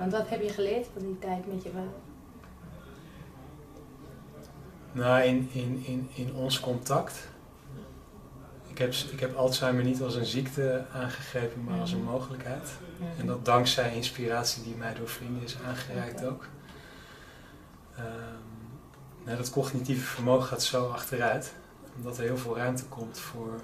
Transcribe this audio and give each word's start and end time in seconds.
Want 0.00 0.12
wat 0.12 0.28
heb 0.28 0.42
je 0.42 0.48
geleerd 0.48 0.86
van 0.92 1.02
die 1.02 1.18
tijd 1.18 1.52
met 1.52 1.62
je 1.62 1.70
vader? 1.70 1.88
Nou, 4.92 5.22
in, 5.22 5.48
in, 5.52 5.82
in, 5.86 6.08
in 6.14 6.34
ons 6.34 6.60
contact. 6.60 7.28
Ik 8.68 8.78
heb, 8.78 8.92
ik 8.92 9.20
heb 9.20 9.34
Alzheimer 9.34 9.84
niet 9.84 10.02
als 10.02 10.14
een 10.14 10.24
ziekte 10.24 10.84
aangegrepen, 10.92 11.64
maar 11.64 11.80
als 11.80 11.92
een 11.92 12.04
mogelijkheid. 12.04 12.70
En 13.18 13.26
dat 13.26 13.44
dankzij 13.44 13.94
inspiratie 13.94 14.62
die 14.62 14.74
mij 14.74 14.94
door 14.94 15.08
vrienden 15.08 15.42
is 15.42 15.56
aangereikt 15.66 16.24
ook. 16.24 16.46
Ehm, 17.96 18.49
nou, 19.24 19.36
dat 19.36 19.50
cognitieve 19.50 20.04
vermogen 20.04 20.46
gaat 20.48 20.62
zo 20.62 20.88
achteruit, 20.88 21.52
omdat 21.96 22.18
er 22.18 22.24
heel 22.24 22.38
veel 22.38 22.56
ruimte 22.56 22.84
komt 22.84 23.18
voor 23.18 23.60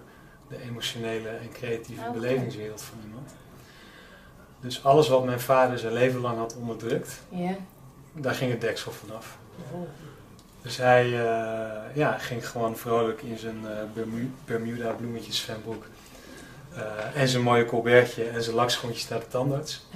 de 0.48 0.60
emotionele 0.62 1.28
en 1.28 1.52
creatieve 1.52 2.10
belevingswereld 2.12 2.82
van 2.82 2.98
iemand. 3.04 3.30
Dus 4.60 4.84
alles 4.84 5.08
wat 5.08 5.24
mijn 5.24 5.40
vader 5.40 5.78
zijn 5.78 5.92
leven 5.92 6.20
lang 6.20 6.38
had 6.38 6.56
onderdrukt, 6.60 7.22
daar 8.12 8.34
ging 8.34 8.50
het 8.50 8.60
deksel 8.60 8.92
vanaf. 8.92 9.38
Oh. 9.72 9.80
Dus 10.62 10.76
hij 10.76 11.04
eh, 11.04 11.94
ja, 11.96 12.18
ging 12.18 12.48
gewoon 12.48 12.76
vrolijk 12.76 13.22
in 13.22 13.38
zijn 13.38 13.56
Bermu- 13.94 14.30
Bermuda 14.44 14.92
bloemetjes 14.92 15.38
zwembroek. 15.38 15.84
Eh, 16.74 17.20
en 17.20 17.28
zijn 17.28 17.42
mooie 17.42 17.64
colbertje 17.64 18.24
en 18.28 18.42
zijn 18.42 18.56
lakschoentjes 18.56 19.08
naar 19.08 19.20
de 19.20 19.28
tandarts. 19.28 19.86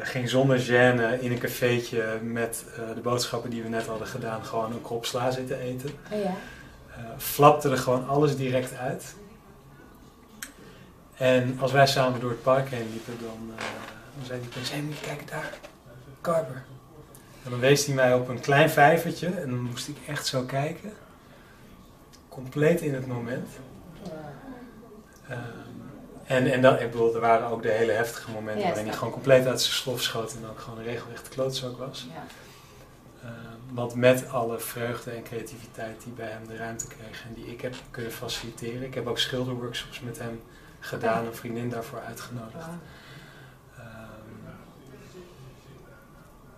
Ging 0.00 0.28
zonder 0.28 0.58
gêne 0.58 1.20
in 1.20 1.32
een 1.32 1.38
cafeetje 1.38 2.18
met 2.22 2.64
eh, 2.76 2.94
de 2.94 3.00
boodschappen 3.00 3.50
die 3.50 3.62
we 3.62 3.68
net 3.68 3.86
hadden 3.86 4.06
gedaan 4.06 4.44
gewoon 4.44 4.72
een 4.72 4.82
krop 4.82 5.06
sla 5.06 5.30
zitten 5.30 5.58
eten. 5.58 5.90
Oh 6.12 6.22
ja. 6.22 6.34
Eh, 6.96 7.04
flapte 7.18 7.70
er 7.70 7.78
gewoon 7.78 8.08
alles 8.08 8.36
direct 8.36 8.76
uit. 8.76 9.14
En 11.16 11.56
als 11.60 11.72
wij 11.72 11.86
samen 11.86 12.20
door 12.20 12.30
het 12.30 12.42
park 12.42 12.68
heen 12.68 12.90
liepen, 12.90 13.16
dan, 13.20 13.52
eh, 13.56 13.64
dan 14.16 14.26
zei 14.26 14.38
hij 14.38 14.48
opeens, 14.48 14.70
hé, 14.72 14.80
moet 14.80 14.98
je 14.98 15.06
kijken 15.06 15.26
daar, 15.26 15.52
Carver. 16.20 16.64
En 17.44 17.50
dan 17.50 17.58
wees 17.60 17.86
hij 17.86 17.94
mij 17.94 18.14
op 18.14 18.28
een 18.28 18.40
klein 18.40 18.70
vijvertje 18.70 19.26
en 19.26 19.50
dan 19.50 19.60
moest 19.60 19.88
ik 19.88 19.96
echt 20.06 20.26
zo 20.26 20.42
kijken. 20.42 20.92
Compleet 22.28 22.80
in 22.80 22.94
het 22.94 23.06
moment. 23.06 23.48
En 26.26 26.52
en 26.52 26.62
dat, 26.62 26.80
ik 26.80 26.90
bedoel, 26.90 27.14
er 27.14 27.20
waren 27.20 27.46
ook 27.48 27.62
de 27.62 27.70
hele 27.70 27.92
heftige 27.92 28.30
momenten 28.30 28.62
Ja, 28.62 28.68
waarin 28.68 28.86
hij 28.86 28.96
gewoon 28.96 29.12
compleet 29.12 29.46
uit 29.46 29.60
zijn 29.60 29.74
slof 29.74 30.00
schoot 30.02 30.34
en 30.34 30.48
ook 30.50 30.60
gewoon 30.60 30.78
een 30.78 30.84
regelrechte 30.84 31.30
klootzak 31.30 31.78
was. 31.78 32.06
Ja. 32.14 32.24
Ehm, 33.22 33.74
want 33.74 33.94
met 33.94 34.28
alle 34.28 34.58
vreugde 34.58 35.10
en 35.10 35.22
creativiteit 35.22 36.02
die 36.02 36.12
bij 36.12 36.28
hem 36.28 36.46
de 36.46 36.56
ruimte 36.56 36.86
kreeg 36.86 37.24
en 37.28 37.34
die 37.34 37.46
ik 37.46 37.60
heb 37.60 37.74
kunnen 37.90 38.12
faciliteren. 38.12 38.82
Ik 38.82 38.94
heb 38.94 39.06
ook 39.06 39.18
schilderworkshops 39.18 40.00
met 40.00 40.18
hem 40.18 40.42
gedaan, 40.80 41.26
een 41.26 41.34
vriendin 41.34 41.68
daarvoor 41.70 42.00
uitgenodigd. 42.06 42.66
Ehm, 43.76 43.84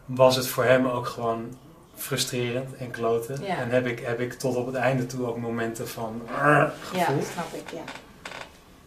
was 0.05 0.37
het 0.37 0.47
voor 0.47 0.65
hem 0.65 0.87
ook 0.87 1.07
gewoon 1.07 1.59
frustrerend 1.95 2.75
en 2.77 2.91
kloten. 2.91 3.45
Ja. 3.45 3.57
En 3.57 3.71
heb 3.71 3.87
ik, 3.87 4.01
heb 4.01 4.21
ik 4.21 4.33
tot 4.33 4.57
op 4.57 4.67
het 4.67 4.75
einde 4.75 5.07
toe 5.07 5.27
ook 5.27 5.37
momenten 5.39 5.89
van 5.89 6.23
Ja, 6.27 6.73
gevoeld. 6.83 7.25
snap 7.25 7.53
ik, 7.53 7.71
ja. 7.71 7.83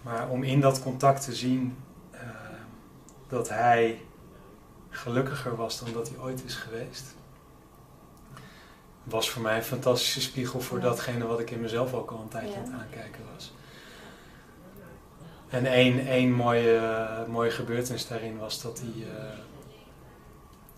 Maar 0.02 0.30
om 0.30 0.44
in 0.44 0.60
dat 0.62 0.82
contact 0.84 1.24
te 1.24 1.36
zien 1.36 1.78
ehm, 2.12 2.24
dat 3.28 3.50
hij 3.50 4.02
gelukkiger 4.90 5.56
was 5.56 5.80
dan 5.80 5.94
dat 5.94 6.10
hij 6.10 6.18
ooit 6.18 6.44
is 6.46 6.56
geweest, 6.56 7.16
was 9.04 9.30
voor 9.30 9.42
mij 9.42 9.56
een 9.56 9.64
fantastische 9.64 10.22
spiegel 10.22 10.60
voor 10.62 10.78
Ja. 10.78 10.84
datgene 10.84 11.26
wat 11.26 11.40
ik 11.40 11.52
in 11.52 11.62
mezelf 11.62 11.94
ook 11.94 12.12
al 12.12 12.22
een 12.22 12.28
tijdje 12.28 12.50
Ja. 12.52 12.56
aan 12.58 12.64
het 12.72 12.82
aankijken 12.82 13.22
was. 13.34 13.54
En 15.50 15.66
één, 15.66 16.08
één 16.08 16.32
mooie, 16.32 17.06
mooie 17.30 17.52
gebeurtenis 17.52 18.08
daarin 18.08 18.38
was 18.38 18.62
dat 18.62 18.80
hij. 18.80 19.08
eh, 19.18 19.24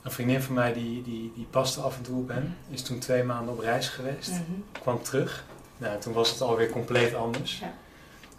een 0.02 0.12
vriendin 0.12 0.42
van 0.42 0.56
mij 0.56 0.74
die, 0.74 1.02
die, 1.04 1.31
die 1.36 1.48
paste 1.50 1.81
af 1.81 1.98
en 1.98 2.04
toe 2.04 2.22
op 2.22 2.28
hem, 2.28 2.56
is 2.70 2.81
toen 2.81 3.00
twee 3.00 3.24
maanden 3.24 3.54
op 3.54 3.60
reis 3.60 3.90
geweest 3.90 4.30
Mhm. 4.31 4.42
kwam 4.81 5.02
terug. 5.04 5.44
Nou, 5.78 6.00
toen 6.00 6.14
was 6.14 6.30
het 6.31 6.42
alweer 6.42 6.70
compleet 6.70 7.14
anders. 7.14 7.60
Ja. 7.60 7.74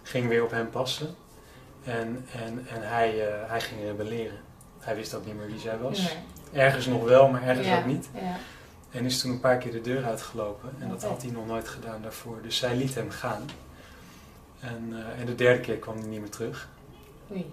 Ging 0.03 0.29
weer 0.29 0.45
op 0.45 0.51
hem 0.51 0.71
passen. 0.71 1.15
En, 1.85 2.27
en, 2.33 2.67
en 2.69 2.89
hij, 2.89 3.29
eh, 3.29 3.51
hij 3.51 3.61
ging 3.61 3.81
rebelleren. 3.81 4.39
Hij 4.79 4.97
wist 4.97 5.15
ook 5.15 5.27
niet 5.27 5.37
meer 5.37 5.47
wie 5.47 5.59
zij 5.59 5.79
was. 5.79 5.99
Nee. 5.99 6.63
Ergens 6.63 6.87
nog 6.87 7.05
wel, 7.05 7.29
maar 7.29 7.43
ergens 7.43 7.67
Ja, 7.67 7.79
ook 7.79 7.85
niet. 7.85 8.09
Ja. 8.15 8.37
En 8.91 9.05
is 9.05 9.21
toen 9.21 9.31
een 9.31 9.41
paar 9.41 9.59
keer 9.59 9.73
de 9.73 9.81
deur 9.81 10.05
uitgelopen. 10.05 10.71
En 10.79 10.89
dat 10.89 11.03
had 11.03 11.23
hij 11.23 11.31
nog 11.31 11.47
nooit 11.47 11.69
gedaan 11.69 12.03
daarvoor. 12.03 12.43
Dus 12.43 12.57
zij 12.57 12.77
liet 12.77 12.95
hem 12.95 13.11
gaan. 13.11 13.43
En, 14.61 14.89
eh, 14.93 15.21
en 15.21 15.27
de 15.27 15.35
derde 15.35 15.61
keer 15.61 15.77
kwam 15.79 15.97
hij 15.97 16.07
niet 16.07 16.21
meer 16.21 16.31
terug. 16.31 16.69
Oei. 17.33 17.53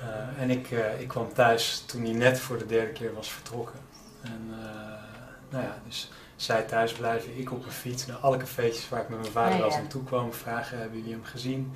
Eh, 0.00 0.42
en 0.42 0.50
ik, 0.50 0.70
ik 0.98 1.08
kwam 1.08 1.32
thuis 1.32 1.84
toen 1.86 2.04
hij 2.04 2.12
net 2.12 2.38
voor 2.38 2.58
de 2.58 2.66
derde 2.66 2.92
keer 2.92 3.14
was 3.14 3.30
vertrokken. 3.30 3.80
En 4.20 4.50
nou 5.50 5.64
ja, 5.64 5.78
dus 5.86 6.10
zij 6.42 6.62
thuis 6.62 6.92
blijven, 6.92 7.38
ik 7.38 7.52
op 7.52 7.64
een 7.64 7.70
fiets 7.72 8.06
naar 8.06 8.16
alle 8.16 8.36
cafeetjes 8.36 8.88
waar 8.88 9.00
ik 9.02 9.08
met 9.08 9.18
mijn 9.20 9.32
vader 9.32 9.50
Ja, 9.52 9.56
wel 9.56 9.66
eens 9.66 9.74
ja. 9.74 9.80
naartoe 9.80 10.04
kwam. 10.04 10.32
Vragen, 10.32 10.78
hebben 10.78 10.98
jullie 10.98 11.12
hem 11.12 11.24
gezien? 11.24 11.72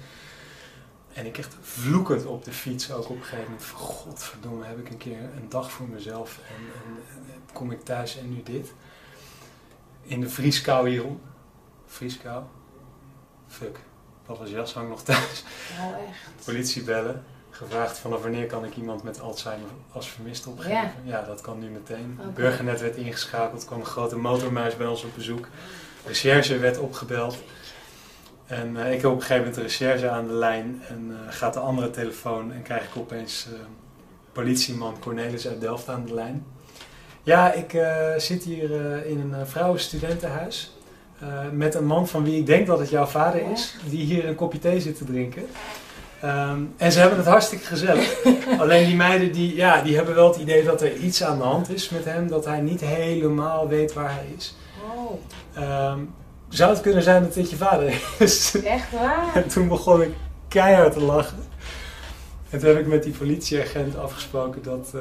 En 1.12 1.26
ik 1.26 1.38
echt 1.38 1.56
vloekend 1.60 2.26
op 2.26 2.44
de 2.44 2.52
fiets 2.52 2.92
ook 2.92 3.08
op 3.08 3.16
een 3.16 3.22
gegeven 3.22 3.44
moment 3.44 3.64
van 3.64 3.78
godverdomme, 3.78 4.64
heb 4.64 4.78
ik 4.78 4.90
een 4.90 4.96
keer 4.96 5.18
een 5.18 5.48
dag 5.48 5.70
voor 5.70 5.88
mezelf 5.88 6.38
en, 6.48 6.54
en, 6.54 7.02
en 7.34 7.40
kom 7.52 7.70
ik 7.70 7.84
thuis 7.84 8.18
en 8.18 8.34
nu 8.34 8.42
dit. 8.42 8.72
In 10.02 10.20
de 10.20 10.28
vrieskou 10.28 10.88
hierom. 10.88 11.20
Vrieskou. 11.86 12.44
Fuck. 13.48 13.78
Papa's 14.26 14.50
jas 14.50 14.74
hangt 14.74 14.88
nog 14.90 15.02
thuis 15.02 15.44
Oh, 15.80 16.08
echt. 16.08 16.44
politie 16.44 16.82
bellen. 16.82 17.24
Gevraagd 17.54 17.98
vanaf 17.98 18.22
wanneer 18.22 18.46
kan 18.46 18.64
ik 18.64 18.76
iemand 18.76 19.02
met 19.02 19.20
Alzheimer 19.20 19.68
als 19.92 20.08
vermist 20.08 20.46
opgeven. 20.46 20.92
Ja, 21.04 21.22
dat 21.22 21.40
kan 21.40 21.58
nu 21.58 21.68
meteen. 21.68 22.18
Oké. 22.20 22.30
Burgernet 22.30 22.80
werd 22.80 22.96
ingeschakeld, 22.96 23.64
kwam 23.64 23.78
een 23.78 23.86
grote 23.86 24.16
motormuis 24.16 24.76
bij 24.76 24.86
ons 24.86 25.04
op 25.04 25.14
bezoek. 25.14 25.48
Recherche 26.06 26.58
werd 26.58 26.78
opgebeld. 26.78 27.36
En 28.46 28.76
eh, 28.76 28.92
ik 28.92 29.00
heb 29.00 29.10
op 29.10 29.16
een 29.16 29.20
gegeven 29.20 29.36
moment 29.36 29.54
de 29.54 29.62
recherche 29.62 30.08
aan 30.08 30.26
de 30.26 30.32
lijn 30.32 30.82
en 30.88 31.10
eh, 31.10 31.32
gaat 31.32 31.54
de 31.54 31.60
andere 31.60 31.90
telefoon 31.90 32.52
en 32.52 32.62
krijg 32.62 32.84
ik 32.84 32.96
opeens 32.96 33.46
eh, 33.52 33.58
politieman 34.32 34.98
Cornelis 34.98 35.48
uit 35.48 35.60
Delft 35.60 35.88
aan 35.88 36.06
de 36.06 36.14
lijn. 36.14 36.46
Ja, 37.22 37.52
ik 37.52 37.78
zit 38.16 38.42
hier 38.42 38.70
in 39.06 39.20
een 39.20 39.40
uh, 39.40 39.44
vrouwenstudentenhuis 39.44 40.76
met 41.52 41.74
een 41.74 41.86
man 41.86 42.08
van 42.08 42.24
wie 42.24 42.38
ik 42.38 42.46
denk 42.46 42.66
dat 42.66 42.78
het 42.78 42.90
jouw 42.90 43.04
vader 43.04 43.50
is, 43.50 43.76
die 43.90 44.04
hier 44.04 44.28
een 44.28 44.34
kopje 44.34 44.58
thee 44.58 44.80
zit 44.80 44.96
te 44.96 45.04
drinken. 45.04 45.46
Ehm, 46.24 46.58
en 46.76 46.92
ze 46.92 46.98
hebben 47.00 47.18
het 47.18 47.26
hartstikke 47.26 47.64
gezellig. 47.64 48.16
Alleen 48.60 48.86
die 48.86 48.96
meiden 48.96 49.32
die, 49.32 49.54
ja, 49.54 49.82
die 49.82 49.96
hebben 49.96 50.14
wel 50.14 50.28
het 50.28 50.36
idee 50.40 50.64
dat 50.64 50.82
er 50.82 50.96
iets 50.96 51.24
aan 51.24 51.38
de 51.38 51.44
hand 51.44 51.70
is 51.70 51.88
met 51.88 52.04
hem, 52.04 52.28
dat 52.28 52.44
hij 52.44 52.60
niet 52.60 52.80
helemaal 52.80 53.68
weet 53.68 53.92
waar 53.92 54.10
hij 54.14 54.26
is. 54.36 54.56
Oh, 54.96 55.12
Ehm, 55.62 55.98
zou 56.48 56.70
het 56.70 56.80
kunnen 56.80 57.02
zijn 57.02 57.22
dat 57.22 57.34
dit 57.34 57.50
je 57.50 57.56
vader 57.56 58.00
is? 58.18 58.54
echt 58.64 58.90
waar? 58.92 59.24
En 59.34 59.48
toen 59.48 59.68
begon 59.68 60.02
ik 60.02 60.10
keihard 60.48 60.92
te 60.92 61.00
lachen. 61.00 61.38
En 62.50 62.58
toen 62.58 62.68
heb 62.68 62.78
ik 62.78 62.86
met 62.86 63.02
die 63.02 63.12
politieagent 63.12 63.98
afgesproken 63.98 64.62
dat, 64.62 64.90
eh, 64.94 65.00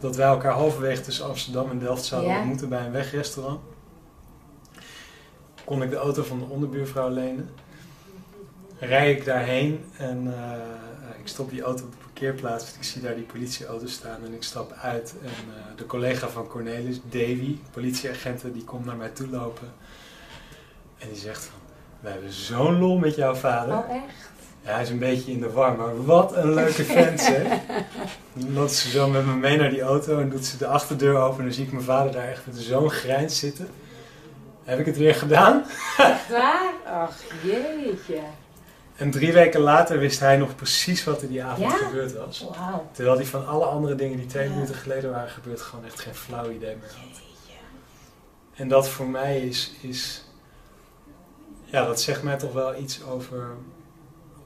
dat 0.00 0.16
wij 0.16 0.26
elkaar 0.26 0.52
halverwege 0.52 1.00
tussen 1.00 1.24
Amsterdam 1.24 1.70
en 1.70 1.78
Delft 1.78 2.04
zouden 2.04 2.30
Ja. 2.30 2.38
ontmoeten 2.38 2.68
bij 2.68 2.84
een 2.86 2.92
wegrestaurant. 2.92 3.60
Kon 5.64 5.82
ik 5.82 5.90
de 5.90 5.96
auto 5.96 6.22
van 6.22 6.38
de 6.38 6.44
onderbuurvrouw 6.48 7.08
lenen. 7.08 7.50
Rij 8.86 9.10
ik 9.10 9.24
daarheen 9.24 9.84
en 9.96 10.34
eh, 10.36 11.18
ik 11.20 11.28
stop 11.28 11.50
die 11.50 11.62
auto 11.62 11.84
op 11.84 11.90
de 11.90 11.96
parkeerplaats. 11.98 12.74
Ik 12.76 12.82
zie 12.82 13.02
daar 13.02 13.14
die 13.14 13.24
politieauto 13.24 13.86
staan 13.86 14.24
en 14.24 14.34
ik 14.34 14.42
stap 14.42 14.72
uit. 14.82 15.14
En 15.22 15.28
eh, 15.28 15.76
de 15.76 15.86
collega 15.86 16.28
van 16.28 16.46
Cornelis, 16.46 17.00
Davy, 17.04 17.58
politieagenten, 17.70 18.52
die 18.52 18.64
komt 18.64 18.84
naar 18.84 18.96
mij 18.96 19.08
toe 19.08 19.28
lopen. 19.28 19.72
En 20.98 21.08
die 21.08 21.18
zegt 21.18 21.44
van, 21.44 21.60
we 22.00 22.08
hebben 22.08 22.32
zo'n 22.32 22.78
lol 22.78 22.98
met 22.98 23.14
jouw 23.14 23.34
vader. 23.34 23.76
Oh, 23.76 23.90
echt? 23.90 24.32
Ja, 24.62 24.72
hij 24.72 24.82
is 24.82 24.90
een 24.90 24.98
beetje 24.98 25.32
in 25.32 25.40
de 25.40 25.50
war, 25.50 25.76
maar 25.76 26.04
wat 26.04 26.36
een 26.36 26.54
leuke 26.54 26.84
vent, 26.84 27.26
hè? 27.26 27.42
Dan 28.32 28.52
loopt 28.52 28.72
ze 28.72 28.90
zo 28.90 29.08
met 29.08 29.26
me 29.26 29.34
mee 29.34 29.56
naar 29.56 29.70
die 29.70 29.82
auto 29.82 30.20
en 30.20 30.30
doet 30.30 30.44
ze 30.44 30.56
de 30.56 30.66
achterdeur 30.66 31.16
open. 31.16 31.38
En 31.38 31.44
dan 31.44 31.52
zie 31.54 31.64
ik 31.64 31.72
mijn 31.72 31.84
vader 31.84 32.12
daar 32.12 32.28
echt 32.28 32.46
met 32.46 32.56
zo'n 32.56 32.90
grijns 32.90 33.38
zitten. 33.38 33.68
Heb 34.64 34.78
ik 34.78 34.86
het 34.86 34.96
weer 34.96 35.14
gedaan? 35.14 35.64
Echt 35.96 36.28
waar? 36.28 36.72
Ach, 36.86 37.16
jeetje. 37.42 38.20
En 38.96 39.10
drie 39.10 39.32
weken 39.32 39.60
later 39.60 39.98
wist 39.98 40.20
hij 40.20 40.36
nog 40.36 40.54
precies 40.54 41.04
wat 41.04 41.22
er 41.22 41.28
die 41.28 41.44
avond 41.44 41.70
Ja? 41.72 41.76
gebeurd 41.76 42.12
was. 42.16 42.46
Terwijl 42.92 43.16
hij 43.16 43.26
van 43.26 43.46
alle 43.46 43.64
andere 43.64 43.94
dingen 43.94 44.16
die 44.18 44.26
twee 44.26 44.48
Ja. 44.48 44.54
minuten 44.54 44.74
geleden 44.74 45.10
waren 45.10 45.30
gebeurd 45.30 45.60
gewoon 45.62 45.84
echt 45.84 46.00
geen 46.00 46.14
flauw 46.14 46.50
idee 46.50 46.76
meer 46.76 46.94
had. 47.00 47.20
En 48.54 48.68
dat 48.68 48.88
voor 48.88 49.06
mij 49.06 49.40
is, 49.40 49.72
is, 49.80 50.24
ja, 51.64 51.84
dat 51.84 52.00
zegt 52.00 52.22
mij 52.22 52.36
toch 52.38 52.52
wel 52.52 52.76
iets 52.76 53.02
over 53.04 53.50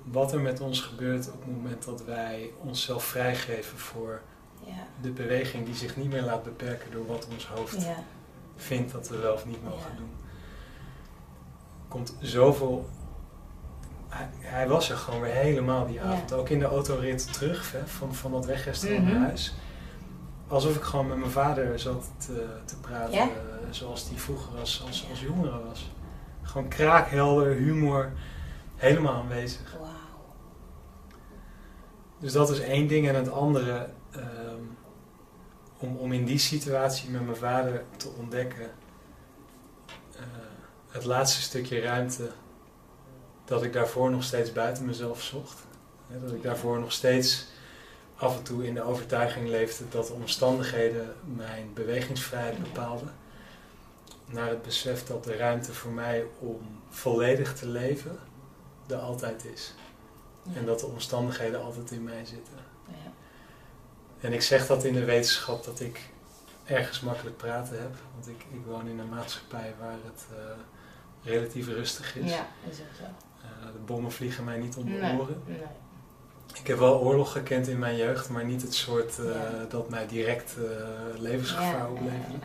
wat 0.05 0.33
er 0.33 0.41
met 0.41 0.61
ons 0.61 0.81
gebeurt 0.81 1.27
op 1.33 1.41
het 1.45 1.57
moment 1.57 1.85
dat 1.85 2.05
wij 2.05 2.51
onszelf 2.59 3.05
vrijgeven 3.05 3.79
voor 3.79 4.21
Ja. 4.65 4.73
de 5.01 5.11
beweging 5.11 5.65
die 5.67 5.75
zich 5.75 5.97
niet 5.97 6.11
meer 6.11 6.23
laat 6.23 6.43
beperken 6.43 6.91
door 6.91 7.07
wat 7.07 7.29
ons 7.33 7.47
hoofd 7.47 7.87
vindt 8.57 8.93
dat 8.93 9.09
we 9.09 9.17
wel 9.17 9.33
of 9.35 9.47
niet 9.47 9.65
mogen 9.65 9.97
doen. 9.97 10.11
komt 11.89 12.15
zoveel. 12.21 12.89
Hij, 14.09 14.29
hij 14.39 14.69
was 14.69 14.91
er 14.91 14.97
gewoon 14.97 15.21
weer 15.21 15.33
helemaal 15.33 15.87
die 15.87 15.95
Ja. 15.95 16.03
avond. 16.03 16.33
Ook 16.33 16.49
in 16.49 16.59
de 16.59 16.65
autorit 16.65 17.33
terug 17.33 17.73
hè, 17.73 17.87
van, 17.87 18.15
van 18.15 18.31
dat 18.31 18.47
wegrestaurant 18.47 19.05
Mhm. 19.05 19.13
naar 19.15 19.23
huis. 19.27 19.55
Alsof 20.49 20.77
ik 20.77 20.83
gewoon 20.83 21.07
met 21.09 21.19
mijn 21.19 21.31
vader 21.31 21.79
zat 21.79 22.11
te, 22.27 22.47
te 22.65 22.77
praten. 22.81 23.15
Ja? 23.15 23.23
eh, 23.25 23.29
zoals 23.71 24.09
die 24.09 24.19
vroeger 24.19 24.59
als, 24.59 24.83
als, 24.87 25.07
als 25.11 25.21
jongere 25.21 25.63
was. 25.69 25.91
Gewoon 26.43 26.69
kraakhelder, 26.69 27.53
humor. 27.55 28.13
Helemaal 28.77 29.15
aanwezig. 29.15 29.77
Wauw. 29.81 29.91
Dus 32.19 32.33
dat 32.33 32.51
is 32.51 32.61
één 32.61 32.87
ding. 32.89 33.09
En 33.09 33.15
het 33.15 33.31
andere, 33.31 33.89
ehm, 34.11 34.63
om, 35.79 35.97
om 35.97 36.13
in 36.13 36.25
die 36.25 36.39
situatie 36.39 37.11
met 37.11 37.25
mijn 37.25 37.37
vader 37.37 37.85
te 37.97 38.09
ontdekken, 38.19 38.71
eh, 40.17 40.23
het 40.89 41.05
laatste 41.05 41.43
stukje 41.43 41.81
ruimte, 41.81 42.31
dat 43.49 43.63
ik 43.63 43.73
daarvoor 43.73 44.11
nog 44.11 44.25
steeds 44.25 44.53
buiten 44.53 44.85
mezelf 44.85 45.23
zocht. 45.23 45.59
Hè, 46.07 46.21
dat 46.21 46.33
ik 46.33 46.43
daarvoor 46.43 46.79
nog 46.81 46.93
steeds 46.93 47.47
af 48.17 48.37
en 48.37 48.43
toe 48.43 48.67
in 48.67 48.75
de 48.75 48.83
overtuiging 48.83 49.49
leefde 49.49 49.89
dat 49.89 50.07
de 50.07 50.13
omstandigheden 50.13 51.15
mijn 51.37 51.71
bewegingsvrijheid 51.75 52.63
bepaalden. 52.63 53.13
Naar 54.25 54.49
het 54.49 54.63
besef 54.63 55.07
dat 55.07 55.25
de 55.25 55.37
ruimte 55.37 55.73
voor 55.73 55.91
mij 55.91 56.25
om 56.39 56.81
volledig 56.89 57.55
te 57.55 57.67
leven 57.67 58.19
er 58.89 58.97
altijd 58.97 59.45
is. 59.45 59.75
En 60.55 60.67
dat 60.67 60.81
de 60.81 60.87
omstandigheden 60.87 61.63
altijd 61.63 61.91
in 61.91 62.03
mij 62.03 62.25
zitten. 62.25 62.55
Ja. 62.87 63.13
En 64.21 64.33
ik 64.33 64.43
zeg 64.43 64.67
dat 64.67 64.85
in 64.85 64.95
de 64.95 65.05
wetenschap 65.05 65.65
dat 65.65 65.81
ik 65.81 66.01
ergens 66.65 67.01
makkelijk 67.01 67.37
praten 67.37 67.81
heb. 67.81 67.95
Want 68.15 68.29
ik, 68.29 68.45
ik 68.53 68.61
woon 68.67 68.89
in 68.89 68.99
een 68.99 69.09
maatschappij 69.09 69.75
waar 69.81 69.97
het 70.05 70.27
eh, 70.37 71.31
relatief 71.31 71.67
rustig 71.67 72.17
is. 72.17 72.31
Ja, 72.31 72.47
is 72.71 72.81
ook 72.81 72.97
zo. 72.99 73.05
Eh, 73.61 73.67
de 73.73 73.79
bommen 73.87 74.13
vliegen 74.13 74.45
mij 74.45 74.59
niet 74.59 74.77
om 74.77 74.85
de 74.85 74.91
Nee. 74.91 75.19
oren. 75.19 75.43
Nee. 75.47 75.63
Ik 76.61 76.67
heb 76.67 76.79
wel 76.79 77.01
oorlog 77.01 77.33
gekend 77.33 77.69
in 77.69 77.79
mijn 77.79 77.97
jeugd, 77.97 78.29
maar 78.29 78.45
niet 78.45 78.63
het 78.63 78.75
soort 78.75 79.19
eh, 79.19 79.25
Ja. 79.25 79.65
dat 79.69 79.89
mij 79.89 80.07
direct 80.07 80.57
eh, 80.57 81.21
levensgevaar 81.21 81.77
Ja, 81.79 81.89
opleverde. 81.91 82.39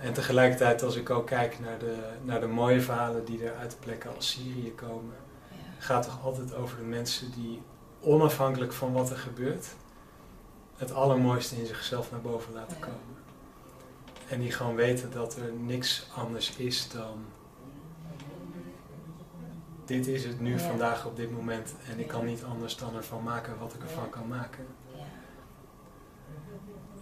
en 0.00 0.12
tegelijkertijd 0.12 0.82
als 0.82 0.96
ik 0.96 1.10
ook 1.10 1.26
kijk 1.26 1.60
naar 1.60 1.78
de, 1.78 1.96
naar 2.24 2.40
de 2.40 2.46
mooie 2.46 2.80
verhalen 2.80 3.24
die 3.24 3.44
er 3.44 3.56
uit 3.56 3.76
plekken 3.80 4.14
als 4.14 4.30
Syrië 4.30 4.72
komen, 4.74 5.14
ja. 5.50 5.56
gaat 5.78 6.02
toch 6.02 6.24
altijd 6.24 6.54
over 6.54 6.76
de 6.76 6.82
mensen 6.84 7.32
die 7.32 7.62
onafhankelijk 8.00 8.72
van 8.72 8.92
wat 8.92 9.10
er 9.10 9.16
gebeurt, 9.16 9.66
het 10.76 10.92
allermooiste 10.92 11.56
in 11.56 11.66
zichzelf 11.66 12.10
naar 12.10 12.20
boven 12.20 12.52
laten 12.54 12.76
Ja. 12.80 12.84
komen. 12.84 13.16
En 14.28 14.40
die 14.40 14.50
gewoon 14.52 14.74
weten 14.74 15.10
dat 15.10 15.36
er 15.36 15.52
niks 15.52 16.08
anders 16.16 16.56
is 16.56 16.88
dan 16.88 17.18
dit 19.88 20.06
is 20.06 20.24
het 20.24 20.40
nu 20.40 20.52
Ja. 20.52 20.58
vandaag 20.58 21.06
op 21.06 21.16
dit 21.16 21.30
moment 21.30 21.74
en 21.90 21.98
ik 22.00 22.08
kan 22.08 22.24
niet 22.24 22.42
anders 22.44 22.76
dan 22.76 22.96
ervan 22.96 23.22
maken 23.22 23.58
wat 23.58 23.74
ik 23.74 23.82
ervan 23.82 24.10
kan 24.10 24.28
maken. 24.28 24.66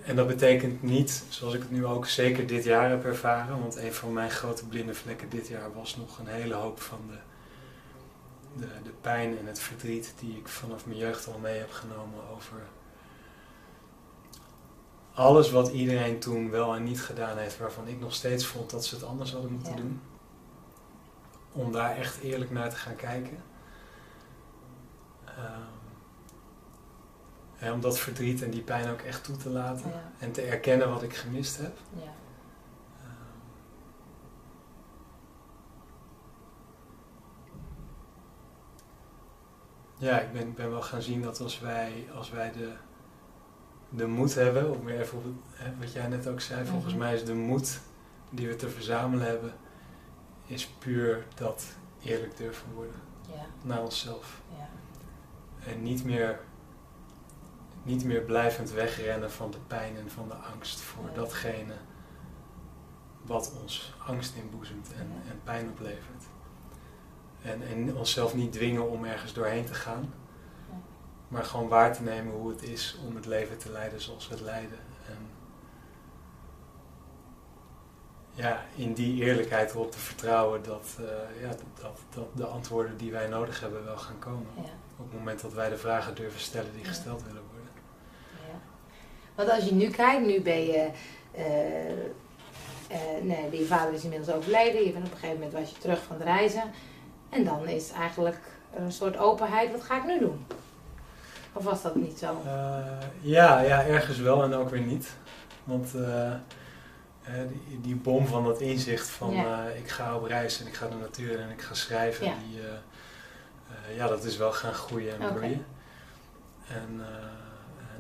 En 0.03 0.17
dat 0.17 0.27
betekent 0.27 0.83
niet, 0.83 1.25
zoals 1.29 1.55
ik 1.55 1.61
het 1.61 1.71
nu 1.71 1.87
ook 1.87 2.07
zeker 2.07 2.47
dit 2.47 2.65
jaar 2.65 2.91
heb 2.91 3.05
ervaren, 3.05 3.61
want 3.61 3.77
een 3.77 3.93
van 3.93 4.13
mijn 4.13 4.31
grote 4.31 4.67
blinde 4.67 4.95
vlekken 4.95 5.29
dit 5.29 5.49
jaar 5.49 5.73
was 5.75 5.97
nog 5.97 6.19
een 6.19 6.27
hele 6.27 6.55
hoop 6.55 6.81
van 6.81 6.99
de, 7.09 7.19
de, 8.61 8.69
de 8.85 8.93
pijn 9.01 9.39
en 9.39 9.47
het 9.47 9.59
verdriet 9.59 10.15
die 10.19 10.37
ik 10.37 10.49
vanaf 10.49 10.87
mijn 10.87 10.99
jeugd 10.99 11.27
al 11.33 11.39
mee 11.39 11.59
heb 11.59 11.71
genomen 11.71 12.29
over 12.35 12.57
alles 15.15 15.51
wat 15.51 15.69
iedereen 15.69 16.19
toen 16.19 16.51
wel 16.51 16.75
en 16.75 16.83
niet 16.85 17.01
gedaan 17.03 17.39
heeft, 17.39 17.59
waarvan 17.59 17.89
ik 17.89 18.01
nog 18.01 18.15
steeds 18.15 18.47
vond 18.47 18.71
dat 18.71 18.85
ze 18.87 18.95
het 18.95 19.05
anders 19.05 19.33
hadden 19.33 19.53
moeten 19.53 19.73
Ja. 19.73 19.79
doen. 19.79 20.01
Om 21.57 21.73
daar 21.73 21.97
echt 21.97 22.19
eerlijk 22.21 22.51
naar 22.51 22.71
te 22.71 22.77
gaan 22.77 22.97
kijken. 22.97 23.37
Ehm, 25.25 25.61
om 27.73 27.81
dat 27.81 27.99
verdriet 27.99 28.43
en 28.43 28.51
die 28.51 28.63
pijn 28.63 28.91
ook 28.91 29.01
echt 29.01 29.25
toe 29.25 29.37
te 29.37 29.49
laten. 29.51 29.91
Ja. 29.91 30.11
En 30.19 30.33
te 30.33 30.43
erkennen 30.43 30.89
wat 30.91 31.03
ik 31.03 31.15
gemist 31.17 31.57
heb. 31.59 31.79
Ja. 31.93 32.03
Ehm, 32.03 33.11
Ja, 39.99 40.21
ik 40.21 40.33
ben, 40.33 40.55
ben 40.55 40.71
wel 40.71 40.83
gaan 40.83 41.03
zien 41.03 41.23
dat 41.23 41.41
als 41.41 41.61
wij, 41.61 42.07
als 42.15 42.31
wij 42.31 42.53
de, 42.53 42.73
de 43.91 44.07
moed 44.07 44.35
hebben, 44.35 44.71
om 44.79 44.85
weer 44.85 45.01
even 45.01 45.19
op 45.19 45.25
het, 45.25 45.33
hè, 45.51 45.73
wat 45.79 45.93
jij 45.93 46.07
net 46.09 46.29
ook 46.29 46.41
zei, 46.41 46.67
volgens 46.67 46.93
Mhm. 46.93 47.03
mij 47.03 47.15
is 47.15 47.25
de 47.25 47.35
moed 47.35 47.81
die 48.31 48.49
we 48.49 48.57
te 48.57 48.69
verzamelen 48.69 49.27
hebben, 49.27 49.53
is 50.47 50.67
puur 50.69 51.25
dat 51.35 51.65
eerlijk 52.03 52.37
durven 52.37 52.73
worden 52.75 53.01
Ja. 53.35 53.47
naar 53.63 53.83
onszelf. 53.83 54.41
Ja. 54.59 54.69
En 55.71 55.83
niet 55.83 56.05
meer, 56.05 56.41
niet 57.83 58.05
meer 58.05 58.21
blijvend 58.23 58.71
wegrennen 58.71 59.31
van 59.33 59.51
de 59.51 59.59
pijn 59.67 59.97
en 59.97 60.11
van 60.11 60.29
de 60.29 60.35
angst 60.35 60.81
voor 60.81 61.11
datgene 61.15 61.75
wat 63.23 63.53
ons 63.63 63.95
angst 64.07 64.35
inboezemt 64.35 64.93
en, 64.93 65.09
Ja. 65.25 65.31
en 65.31 65.41
pijn 65.45 65.69
oplevert. 65.69 66.25
En, 67.43 67.63
en 67.63 67.97
onszelf 67.97 68.35
niet 68.35 68.53
dwingen 68.53 68.91
om 68.91 69.05
ergens 69.05 69.33
doorheen 69.33 69.65
te 69.65 69.75
gaan, 69.75 70.13
maar 71.29 71.45
gewoon 71.45 71.69
waar 71.69 71.93
te 71.95 72.03
nemen 72.03 72.33
hoe 72.35 72.51
het 72.51 72.63
is 72.63 72.99
om 73.07 73.17
het 73.17 73.27
leven 73.27 73.59
te 73.59 73.71
leiden 73.71 74.01
zoals 74.01 74.29
we 74.29 74.35
het 74.35 74.43
leiden. 74.43 74.79
En 75.09 75.19
ja, 78.37 78.65
in 78.75 78.93
die 78.93 79.23
eerlijkheid 79.25 79.71
erop 79.71 79.91
te 79.93 79.99
vertrouwen 79.99 80.63
dat, 80.63 80.97
eh, 80.99 81.43
ja, 81.43 81.49
dat, 81.81 81.99
dat 82.15 82.27
de 82.33 82.45
antwoorden 82.47 82.97
die 82.97 83.13
wij 83.13 83.27
nodig 83.27 83.61
hebben 83.61 83.85
wel 83.85 83.97
gaan 83.97 84.19
komen. 84.19 84.47
Ja. 84.57 84.71
Op 84.99 85.05
het 85.05 85.19
moment 85.19 85.41
dat 85.43 85.53
wij 85.53 85.69
de 85.69 85.77
vragen 85.77 86.15
durven 86.15 86.41
stellen 86.41 86.73
die 86.75 86.85
gesteld 86.85 87.23
willen 87.23 87.43
worden. 87.53 87.71
Ja. 88.49 88.59
Want 89.35 89.51
als 89.51 89.65
je 89.65 89.75
nu 89.75 89.89
kijkt, 89.91 90.27
nu 90.27 90.41
ben 90.41 90.65
je. 90.67 90.91
eh, 91.33 93.23
nee, 93.23 93.59
je 93.59 93.67
vader 93.67 93.95
is 93.95 94.03
inmiddels 94.03 94.37
overleden. 94.37 94.85
Je 94.85 94.93
bent 94.93 95.07
op 95.07 95.13
een 95.13 95.19
gegeven 95.19 95.41
moment 95.41 95.59
was 95.61 95.71
je 95.71 95.79
terug 95.79 96.03
van 96.03 96.17
het 96.17 96.25
reizen. 96.25 96.63
En 97.31 97.45
dan 97.45 97.69
is 97.69 97.91
eigenlijk 97.91 98.39
een 98.75 98.93
soort 98.93 99.17
openheid. 99.19 99.73
Wat 99.73 99.83
ga 99.83 99.97
ik 99.97 100.05
nu 100.05 100.19
doen? 100.19 100.47
Of 101.53 101.65
was 101.65 101.83
dat 101.83 101.95
niet 101.95 102.19
zo? 102.19 102.41
Ja, 103.21 103.61
ja, 103.61 103.85
ergens 103.87 104.19
wel 104.19 104.43
en 104.43 104.55
ook 104.55 104.71
weer 104.71 104.81
niet. 104.81 105.09
Want 105.65 105.89
die, 107.69 107.81
die 107.81 107.95
bom 107.97 108.27
van 108.27 108.45
dat 108.45 108.61
inzicht 108.61 109.09
van 109.09 109.33
Ja. 109.33 109.69
eh, 109.69 109.79
ik 109.79 109.89
ga 109.89 110.17
op 110.17 110.25
reis 110.25 110.61
en 110.61 110.67
ik 110.67 110.75
ga 110.75 110.89
de 110.89 110.95
natuur 110.95 111.41
en 111.41 111.51
ik 111.51 111.63
ga 111.63 111.75
schrijven, 111.75 112.27
Ja. 112.27 112.35
die, 112.49 112.61
eh, 112.61 112.67
eh, 113.91 113.97
ja, 113.97 114.07
dat 114.09 114.25
is 114.25 114.37
wel 114.37 114.53
gaan 114.53 114.73
groeien 114.75 115.15
en 115.15 115.23
Oké. 115.25 115.33
bloeien. 115.35 115.67
En, 116.69 117.01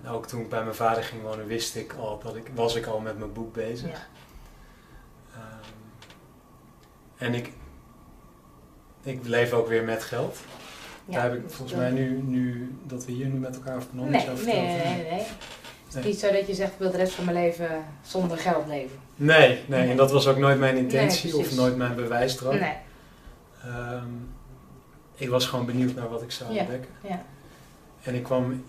en 0.02 0.08
ook 0.10 0.26
toen 0.26 0.40
ik 0.40 0.48
bij 0.48 0.62
mijn 0.62 0.74
vader 0.74 1.02
ging 1.02 1.22
wonen, 1.22 1.46
wist 1.46 1.74
ik 1.76 1.92
al 1.92 2.20
dat 2.22 2.36
ik, 2.36 2.50
was 2.54 2.74
ik 2.74 2.86
al 2.86 3.00
met 3.00 3.18
mijn 3.18 3.32
boek 3.32 3.52
bezig. 3.54 3.90
Ja. 3.90 4.06
Ehm, 5.34 5.72
en 7.16 7.34
ik, 7.34 7.52
ik 9.02 9.26
leef 9.26 9.52
ook 9.52 9.68
weer 9.68 9.84
met 9.84 10.02
geld. 10.04 10.38
Daar 11.04 11.22
heb 11.22 11.34
ik 11.34 11.50
volgens 11.50 11.78
mij 11.78 11.90
nu, 11.90 12.22
nu, 12.22 12.74
dat 12.82 13.04
we 13.04 13.12
hier 13.12 13.26
nu 13.26 13.38
met 13.38 13.54
elkaar 13.56 13.76
over 13.76 13.88
nog 13.92 14.08
Nee, 14.08 14.26
nee, 14.26 14.44
nee, 14.44 14.94
nee, 14.96 15.10
nee. 15.10 15.26
Nee. 16.00 16.04
niet 16.04 16.18
zo 16.20 16.32
dat 16.32 16.46
je 16.46 16.54
zegt, 16.54 16.72
ik 16.72 16.78
wil 16.78 16.90
de 16.90 16.96
rest 16.96 17.12
van 17.12 17.24
mijn 17.24 17.36
leven 17.36 17.84
zonder 18.02 18.38
geld 18.38 18.66
leven. 18.66 18.98
Nee, 19.16 19.48
nee, 19.48 19.64
Nee. 19.80 19.90
en 19.90 19.96
dat 19.96 20.10
was 20.10 20.26
ook 20.28 20.36
nooit 20.36 20.58
mijn 20.58 20.76
intentie 20.76 21.32
Nee, 21.32 21.40
of 21.40 21.54
nooit 21.54 21.76
mijn 21.76 21.94
bewijsdrang. 21.94 22.60
Nee, 22.60 22.74
Ehm, 23.64 24.08
ik 25.14 25.28
was 25.28 25.46
gewoon 25.46 25.66
benieuwd 25.66 25.94
naar 25.94 26.08
wat 26.08 26.22
ik 26.22 26.30
zou 26.30 26.52
Ja. 26.52 26.60
ontdekken. 26.60 26.90
ja. 27.02 27.22
En 28.02 28.14
ik 28.14 28.22
kwam, 28.22 28.64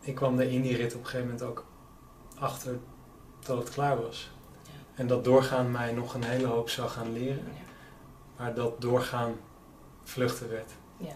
ik 0.00 0.14
kwam 0.14 0.38
er 0.38 0.50
in 0.50 0.62
die 0.62 0.76
rit 0.76 0.94
op 0.94 1.00
een 1.00 1.06
gegeven 1.06 1.26
moment 1.26 1.42
ook 1.48 1.64
achter 2.38 2.78
dat 3.46 3.58
het 3.58 3.70
klaar 3.70 4.02
was. 4.02 4.30
Ja. 4.62 4.70
En 4.94 5.06
dat 5.06 5.24
doorgaan 5.24 5.70
mij 5.70 5.92
nog 5.92 6.14
een 6.14 6.24
hele 6.24 6.46
hoop 6.46 6.70
zou 6.70 6.88
gaan 6.88 7.12
leren. 7.12 7.42
Maar 8.36 8.54
dat 8.54 8.80
doorgaan 8.80 9.32
vluchten 10.04 10.50
werd. 10.50 10.70
Ja. 10.96 11.12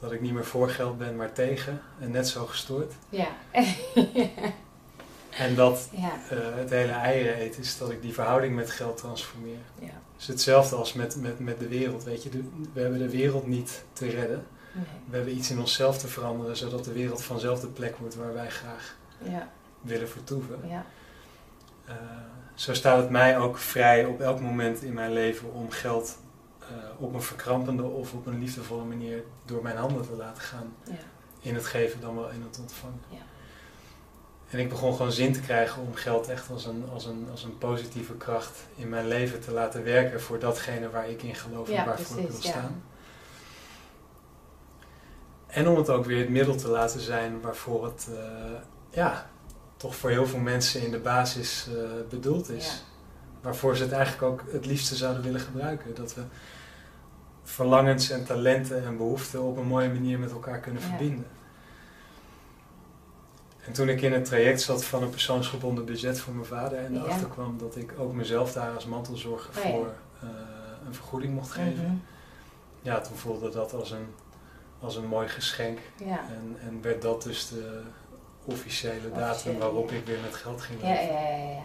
Dat 0.00 0.12
ik 0.12 0.20
niet 0.20 0.32
meer 0.32 0.44
voor 0.44 0.68
geld 0.70 0.98
ben, 0.98 1.16
maar 1.16 1.32
tegen. 1.32 1.80
En 2.00 2.10
net 2.10 2.28
zo 2.28 2.46
gestoord. 2.46 2.92
Ja. 3.08 3.28
En 5.30 5.54
dat 5.54 5.88
ja. 5.92 6.10
eh, 6.30 6.38
het 6.54 6.70
hele 6.70 6.92
eieren 6.92 7.34
eten 7.34 7.60
is 7.62 7.78
dat 7.78 7.90
ik 7.90 8.02
die 8.02 8.12
verhouding 8.14 8.54
met 8.54 8.70
geld 8.70 8.96
transformeer. 8.96 9.58
Ja. 9.78 10.00
Is 10.18 10.26
hetzelfde 10.26 10.76
als 10.76 10.92
met, 10.92 11.16
met, 11.16 11.38
met 11.38 11.58
de 11.58 11.68
wereld. 11.68 12.04
Weet 12.04 12.22
je, 12.22 12.28
De- 12.28 12.48
we 12.72 12.80
hebben 12.80 12.98
de 12.98 13.10
wereld 13.10 13.46
niet 13.46 13.82
te 13.92 14.08
redden. 14.08 14.46
Nee. 14.72 14.84
We 15.08 15.16
hebben 15.16 15.36
iets 15.36 15.50
in 15.50 15.58
onszelf 15.58 15.98
te 15.98 16.08
veranderen, 16.08 16.56
zodat 16.56 16.84
de 16.84 16.92
wereld 16.92 17.22
vanzelf 17.22 17.60
de 17.60 17.66
plek 17.66 17.96
wordt 17.96 18.14
waar 18.14 18.32
wij 18.34 18.50
graag 18.50 18.96
Ja. 19.22 19.48
willen 19.80 20.08
vertoeven. 20.08 20.56
Ja. 20.68 20.84
Eh, 21.84 21.94
zo 22.54 22.74
staat 22.74 22.96
het 23.00 23.10
mij 23.10 23.38
ook 23.38 23.58
vrij 23.58 24.04
op 24.04 24.20
elk 24.20 24.40
moment 24.40 24.82
in 24.82 24.92
mijn 24.92 25.12
leven 25.12 25.52
om 25.52 25.70
geld 25.70 26.16
eh, 26.70 27.02
op 27.02 27.14
een 27.14 27.22
verkrampende 27.22 27.82
of 27.82 28.12
op 28.12 28.26
een 28.26 28.38
liefdevolle 28.38 28.84
manier 28.84 29.22
door 29.44 29.62
mijn 29.62 29.76
handen 29.76 30.02
te 30.02 30.12
laten 30.12 30.42
gaan. 30.42 30.74
Ja. 30.84 30.94
In 31.40 31.54
het 31.54 31.66
geven 31.66 32.00
dan 32.00 32.14
wel 32.14 32.30
in 32.30 32.42
het 32.42 32.58
ontvangen. 32.58 33.00
Ja. 33.08 33.18
En 34.50 34.58
ik 34.58 34.68
begon 34.68 34.94
gewoon 34.94 35.12
zin 35.12 35.32
te 35.32 35.40
krijgen 35.40 35.82
om 35.82 35.94
geld 35.94 36.28
echt 36.28 36.50
als 36.50 36.66
een, 36.66 36.84
als 36.92 37.04
een, 37.04 37.28
als 37.30 37.44
een 37.44 37.58
positieve 37.58 38.14
kracht 38.14 38.58
in 38.76 38.88
mijn 38.88 39.08
leven 39.08 39.40
te 39.40 39.52
laten 39.52 39.84
werken 39.84 40.20
voor 40.20 40.38
datgene 40.38 40.90
waar 40.90 41.08
ik 41.10 41.22
in 41.22 41.34
geloof 41.34 41.68
en 41.68 41.74
Ja, 41.74 41.84
waarvoor 41.84 42.18
ik 42.18 42.28
wil 42.28 42.40
ja. 42.42 42.48
staan. 42.48 42.82
En 45.46 45.68
om 45.68 45.76
het 45.76 45.90
ook 45.90 46.04
weer 46.04 46.18
het 46.18 46.28
middel 46.28 46.54
te 46.54 46.68
laten 46.68 47.00
zijn 47.00 47.40
waarvoor 47.40 47.84
het 47.84 48.08
eh, 48.10 48.60
ja, 48.90 49.30
toch 49.76 49.96
voor 49.96 50.10
heel 50.10 50.26
veel 50.26 50.38
mensen 50.38 50.82
in 50.82 50.90
de 50.90 50.98
basis 50.98 51.68
eh, 51.68 51.82
bedoeld 52.08 52.50
is. 52.50 52.66
Ja. 52.66 52.72
Waarvoor 53.40 53.76
ze 53.76 53.82
het 53.82 53.92
eigenlijk 53.92 54.22
ook 54.22 54.42
het 54.52 54.66
liefste 54.66 54.96
zouden 54.96 55.22
willen 55.22 55.40
gebruiken. 55.40 55.94
Dat 55.94 56.14
we 56.14 56.22
verlangens 57.50 58.10
en 58.10 58.24
talenten 58.24 58.84
en 58.84 58.96
behoeften 58.96 59.42
op 59.42 59.56
een 59.56 59.66
mooie 59.66 59.88
manier 59.88 60.18
met 60.18 60.30
elkaar 60.30 60.58
kunnen 60.60 60.82
Ja. 60.82 60.88
verbinden. 60.88 61.26
En 63.66 63.72
toen 63.72 63.88
ik 63.88 64.00
in 64.02 64.12
het 64.12 64.24
traject 64.24 64.60
zat 64.60 64.84
van 64.84 65.02
een 65.02 65.10
persoonsgebonden 65.10 65.84
budget 65.84 66.20
voor 66.20 66.34
mijn 66.34 66.46
vader 66.46 66.78
en 66.78 66.94
Ja. 66.94 67.00
erachter 67.02 67.28
kwam 67.28 67.58
dat 67.58 67.76
ik 67.76 67.92
ook 67.98 68.12
mezelf 68.12 68.52
daar 68.52 68.74
als 68.74 68.86
mantelzorger 68.86 69.50
Oh 69.58 69.64
ja. 69.64 69.70
voor 69.70 69.92
eh, 70.22 70.28
een 70.86 70.94
vergoeding 70.94 71.34
mocht 71.34 71.50
geven, 71.50 71.84
Mhm. 71.84 71.94
ja, 72.82 73.00
toen 73.00 73.16
voelde 73.16 73.50
dat 73.50 73.72
als 73.74 73.90
een, 73.90 74.06
als 74.80 74.96
een 74.96 75.06
mooi 75.06 75.28
geschenk. 75.28 75.78
Ja. 76.04 76.18
En, 76.28 76.56
en 76.66 76.82
werd 76.82 77.02
dat 77.02 77.22
dus 77.22 77.48
de 77.48 77.80
officiële 78.44 79.10
datum 79.14 79.58
waarop 79.58 79.90
ik 79.92 80.06
weer 80.06 80.18
met 80.22 80.34
geld 80.36 80.60
ging 80.60 80.80
leven. 80.82 81.04
ja, 81.04 81.20
ja, 81.20 81.36
ja. 81.50 81.62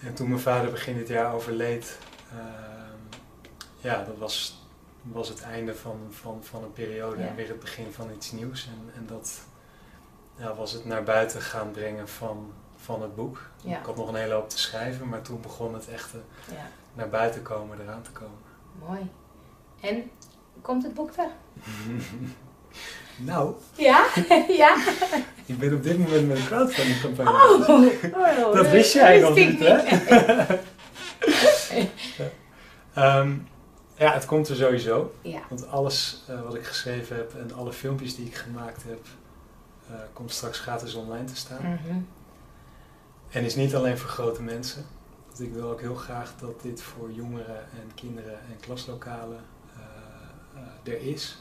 En 0.00 0.14
toen 0.14 0.28
mijn 0.28 0.40
vader 0.40 0.70
begin 0.70 0.96
dit 0.96 1.08
jaar 1.08 1.34
overleed, 1.34 1.98
ehm, 2.30 3.05
ja, 3.86 4.04
dat 4.04 4.18
was, 4.18 4.62
was 5.02 5.28
het 5.28 5.42
einde 5.42 5.74
van, 5.74 5.98
van, 6.10 6.38
van 6.42 6.62
een 6.62 6.72
periode 6.72 7.22
Ja. 7.22 7.28
en 7.28 7.34
weer 7.34 7.48
het 7.48 7.60
begin 7.60 7.92
van 7.92 8.10
iets 8.14 8.32
nieuws. 8.32 8.66
En, 8.66 8.92
en 8.94 9.06
dat 9.06 9.40
ja, 10.36 10.54
was 10.54 10.72
het 10.72 10.84
naar 10.84 11.02
buiten 11.02 11.40
gaan 11.40 11.70
brengen 11.70 12.08
van, 12.08 12.52
van 12.76 13.02
het 13.02 13.14
boek. 13.14 13.40
Ja. 13.62 13.78
Ik 13.78 13.84
had 13.84 13.96
nog 13.96 14.08
een 14.08 14.14
hele 14.14 14.34
hoop 14.34 14.50
te 14.50 14.58
schrijven, 14.58 15.08
maar 15.08 15.22
toen 15.22 15.40
begon 15.40 15.74
het 15.74 15.88
echte 15.88 16.16
ja. 16.50 16.66
naar 16.94 17.08
buiten 17.08 17.42
komen, 17.42 17.80
eraan 17.80 18.02
te 18.02 18.10
komen. 18.10 18.38
Mooi. 18.86 19.10
En 19.80 20.10
komt 20.60 20.82
het 20.82 20.94
boek 20.94 21.10
er? 21.16 21.28
nou, 23.30 23.54
Ja? 23.74 24.06
ja? 24.62 24.76
ik 25.46 25.58
ben 25.58 25.74
op 25.74 25.82
dit 25.82 25.98
moment 25.98 26.28
met 26.28 26.36
een 26.36 26.44
crowdfunding 26.46 27.00
campagne. 27.00 27.30
Oh, 27.30 28.48
oh, 28.48 28.54
Dat 28.54 28.70
wist 28.70 28.92
jij 28.92 29.20
nog 29.20 29.34
niet, 29.34 29.58
hè? 29.58 29.76
Ehm, 32.94 33.34
ja, 33.98 34.12
het 34.12 34.24
komt 34.24 34.48
er 34.48 34.56
sowieso. 34.56 35.14
Ja. 35.22 35.40
Want 35.48 35.68
alles 35.68 36.22
eh, 36.28 36.42
wat 36.42 36.54
ik 36.54 36.64
geschreven 36.64 37.16
heb 37.16 37.34
en 37.34 37.54
alle 37.54 37.72
filmpjes 37.72 38.16
die 38.16 38.26
ik 38.26 38.34
gemaakt 38.34 38.82
heb, 38.82 39.06
eh, 39.88 39.94
komt 40.12 40.32
straks 40.32 40.58
gratis 40.58 40.94
online 40.94 41.24
te 41.24 41.36
staan. 41.36 41.62
Mhm. 41.62 41.98
En 43.30 43.44
is 43.44 43.54
niet 43.54 43.74
alleen 43.74 43.98
voor 43.98 44.10
grote 44.10 44.42
mensen. 44.42 44.86
Want 45.26 45.40
ik 45.40 45.52
wil 45.52 45.70
ook 45.70 45.80
heel 45.80 45.94
graag 45.94 46.34
dat 46.40 46.62
dit 46.62 46.82
voor 46.82 47.12
jongeren 47.12 47.58
en 47.58 47.90
kinderen 47.94 48.38
en 48.38 48.60
klaslokalen 48.60 49.40
eh, 49.74 50.92
er 50.92 51.00
is. 51.00 51.38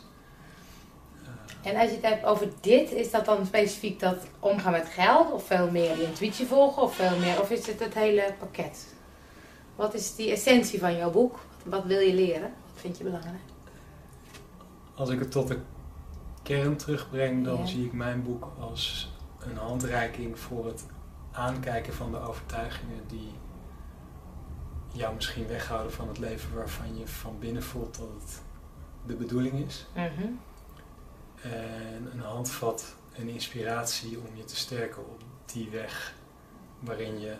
En 1.61 1.75
als 1.75 1.89
je 1.89 1.95
het 1.95 2.05
hebt 2.05 2.25
over 2.25 2.47
dit, 2.61 2.91
is 2.91 3.11
dat 3.11 3.25
dan 3.25 3.45
specifiek 3.45 3.99
dat 3.99 4.17
omgaan 4.39 4.71
met 4.71 4.87
geld? 4.87 5.31
Of 5.31 5.45
veel 5.45 5.71
meer 5.71 5.97
je 5.97 6.03
intuïtie 6.03 6.45
volgen? 6.45 6.81
Of 6.81 6.95
veel 6.95 7.17
meer, 7.17 7.41
of 7.41 7.49
is 7.49 7.67
het 7.67 7.79
het 7.79 7.93
hele 7.93 8.33
pakket? 8.39 8.85
Wat 9.75 9.93
is 9.93 10.15
die 10.15 10.31
essentie 10.31 10.79
van 10.79 10.97
jouw 10.97 11.11
boek? 11.11 11.39
Wat 11.65 11.85
wil 11.85 11.99
je 11.99 12.13
leren? 12.13 12.53
Wat 12.71 12.81
vind 12.81 12.97
je 12.97 13.03
belangrijk? 13.03 13.39
als 14.95 15.09
ik 15.09 15.19
het 15.19 15.31
tot 15.31 15.47
de 15.47 15.59
kern 16.43 16.77
terugbreng, 16.77 17.43
dan 17.45 17.57
Ja. 17.57 17.65
zie 17.65 17.85
ik 17.85 17.93
mijn 17.93 18.23
boek 18.23 18.47
als 18.59 19.13
een 19.39 19.57
handreiking 19.57 20.39
voor 20.39 20.65
het 20.65 20.85
aankijken 21.31 21.93
van 21.93 22.11
de 22.11 22.19
overtuigingen 22.19 23.07
die 23.07 23.31
jou 24.91 25.15
misschien 25.15 25.47
weghouden 25.47 25.91
van 25.91 26.07
het 26.07 26.17
leven 26.17 26.55
waarvan 26.55 26.97
je 26.97 27.07
van 27.07 27.39
binnen 27.39 27.63
voelt 27.63 27.97
dat 27.97 28.07
het 28.21 28.41
de 29.05 29.15
bedoeling 29.15 29.65
is. 29.65 29.85
Mhm. 29.93 30.27
En 31.41 32.09
een 32.11 32.19
handvat, 32.19 32.95
een 33.15 33.27
inspiratie 33.29 34.17
om 34.19 34.35
je 34.35 34.43
te 34.43 34.55
sterken 34.55 35.01
op 35.01 35.21
die 35.45 35.69
weg 35.69 36.13
waarin 36.79 37.19
je 37.19 37.35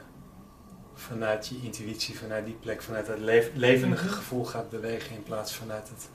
vanuit 0.95 1.47
je 1.47 1.59
intuïtie, 1.61 2.17
vanuit 2.17 2.45
die 2.45 2.53
plek, 2.59 2.81
vanuit 2.81 3.07
het 3.07 3.19
levendige 3.53 4.05
Mhm. 4.05 4.13
gevoel 4.13 4.45
gaat 4.45 4.69
bewegen 4.69 5.15
in 5.15 5.23
plaats 5.23 5.55
vanuit 5.55 5.89
het 5.89 6.09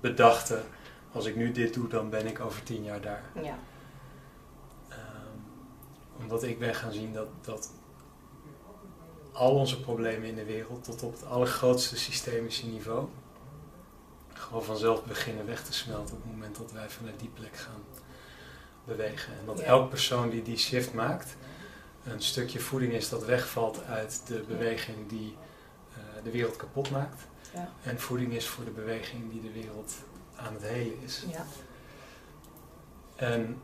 bedachte. 0.00 0.62
Als 1.12 1.24
ik 1.26 1.36
nu 1.36 1.52
dit 1.52 1.74
doe, 1.74 1.88
dan 1.88 2.10
ben 2.10 2.26
ik 2.26 2.40
over 2.40 2.62
tien 2.62 2.84
jaar 2.84 3.00
daar. 3.00 3.22
Ja. 3.42 3.58
Ehm, 4.88 6.20
omdat 6.22 6.42
ik 6.42 6.58
ben 6.58 6.74
gaan 6.74 6.92
zien 6.92 7.12
dat, 7.12 7.26
dat 7.40 7.70
al 9.32 9.54
onze 9.54 9.80
problemen 9.80 10.28
in 10.28 10.34
de 10.34 10.44
wereld, 10.44 10.84
tot 10.84 11.02
op 11.02 11.12
het 11.12 11.24
allergrootste 11.26 11.96
systemische 11.96 12.66
niveau, 12.66 13.08
gewoon 14.32 14.64
vanzelf 14.64 15.04
beginnen 15.04 15.46
weg 15.46 15.64
te 15.64 15.72
smelten 15.72 16.16
op 16.16 16.22
het 16.22 16.32
moment 16.32 16.56
dat 16.56 16.72
wij 16.72 16.88
vanuit 16.90 17.20
die 17.20 17.28
plek 17.34 17.56
gaan 17.56 17.82
bewegen. 18.84 19.32
En 19.40 19.46
dat 19.46 19.58
Ja. 19.58 19.64
elk 19.64 19.88
persoon 19.88 20.30
die 20.30 20.42
die 20.42 20.56
shift 20.58 20.92
maakt, 20.94 21.36
een 22.06 22.22
stukje 22.22 22.60
voeding 22.60 22.92
is 22.92 23.08
dat 23.08 23.24
wegvalt 23.24 23.84
uit 23.84 24.22
de 24.26 24.44
beweging 24.48 24.96
die 25.08 25.36
eh, 25.92 26.24
de 26.24 26.30
wereld 26.30 26.56
kapot 26.56 26.90
maakt. 26.90 27.22
Ja. 27.54 27.68
En 27.82 28.00
voeding 28.00 28.32
is 28.32 28.46
voor 28.46 28.64
de 28.64 28.70
beweging 28.70 29.30
die 29.30 29.40
de 29.40 29.52
wereld 29.52 29.92
aan 30.36 30.52
het 30.54 30.62
helen 30.62 31.02
is. 31.04 31.24
Ja. 31.30 31.44
En 33.16 33.56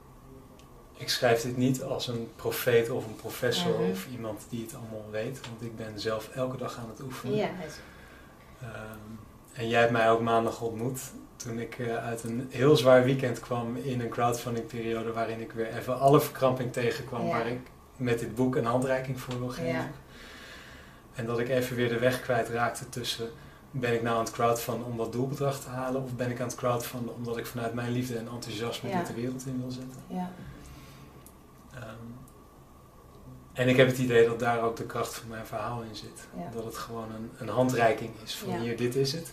ik 0.97 1.09
schrijf 1.09 1.43
dit 1.43 1.57
niet 1.57 1.83
als 1.83 2.09
een 2.09 2.29
profeet 2.37 2.91
of 2.91 3.07
een 3.07 3.17
professor 3.17 3.81
Mhm. 3.81 3.91
of 3.91 4.07
iemand 4.07 4.47
die 4.49 4.63
het 4.63 4.75
allemaal 4.75 5.11
weet, 5.11 5.41
want 5.49 5.63
ik 5.63 5.77
ben 5.77 6.01
zelf 6.01 6.29
elke 6.29 6.57
dag 6.57 6.79
aan 6.79 6.89
het 6.89 7.01
oefenen. 7.01 7.37
Ja, 7.37 7.49
is- 7.67 7.79
Ehm, 8.61 8.99
en 9.53 9.69
jij 9.69 9.81
hebt 9.81 9.93
mij 9.93 10.11
ook 10.11 10.21
maandag 10.21 10.61
ontmoet 10.61 11.01
toen 11.37 11.59
ik 11.59 11.79
eh, 11.79 11.97
uit 11.97 12.23
een 12.23 12.47
heel 12.51 12.77
zwaar 12.77 13.05
weekend 13.05 13.41
kwam 13.41 13.77
in 13.77 14.01
een 14.01 14.09
crowdfunding 14.09 14.67
periode 14.67 15.13
waarin 15.13 15.41
ik 15.41 15.53
weer 15.53 15.77
even 15.77 15.99
alle 16.01 16.21
verkramping 16.21 16.73
tegenkwam 16.73 17.27
Ja. 17.27 17.31
waar 17.31 17.47
ik 17.47 17.61
met 17.97 18.19
dit 18.19 18.35
boek 18.35 18.57
een 18.57 18.65
handreiking 18.65 19.21
voor 19.21 19.39
wil 19.39 19.49
geven. 19.49 19.73
Ja. 19.73 19.91
En 21.15 21.27
dat 21.27 21.39
ik 21.39 21.49
even 21.49 21.77
weer 21.77 21.89
de 21.89 21.99
weg 21.99 22.21
kwijtraakte 22.21 22.89
tussen 22.89 23.31
ben 23.71 23.95
ik 23.95 24.03
nou 24.03 24.17
aan 24.19 24.25
het 24.25 24.33
crowdfunden 24.33 24.87
om 24.87 24.97
dat 24.97 25.13
doelbedrag 25.13 25.61
te 25.61 25.69
halen 25.69 26.03
of 26.03 26.15
ben 26.15 26.31
ik 26.31 26.41
aan 26.41 26.47
het 26.47 26.57
crowdfunden 26.57 27.15
omdat 27.15 27.37
ik 27.37 27.47
vanuit 27.47 27.75
mijn 27.75 27.91
liefde 27.93 28.17
en 28.19 28.29
enthousiasme 28.29 28.89
Ja. 28.89 28.99
dit 28.99 29.07
de 29.07 29.15
wereld 29.15 29.47
in 29.47 29.61
wil 29.61 29.71
zetten. 29.71 30.01
ja. 30.07 30.31
Ehm, 31.75 31.85
en 33.53 33.69
ik 33.69 33.77
heb 33.77 33.87
het 33.87 33.99
idee 33.99 34.27
dat 34.27 34.39
daar 34.39 34.63
ook 34.63 34.77
de 34.77 34.85
kracht 34.87 35.15
van 35.15 35.29
mijn 35.29 35.47
verhaal 35.47 35.83
in 35.83 35.97
zit. 35.97 36.27
Ja. 36.37 36.51
Dat 36.55 36.65
het 36.65 36.77
gewoon 36.77 37.13
een, 37.13 37.31
een 37.39 37.49
handreiking 37.49 38.11
is 38.25 38.35
van 38.35 38.59
hier, 38.61 38.77
dit 38.77 38.95
is 38.97 39.13
het. 39.13 39.33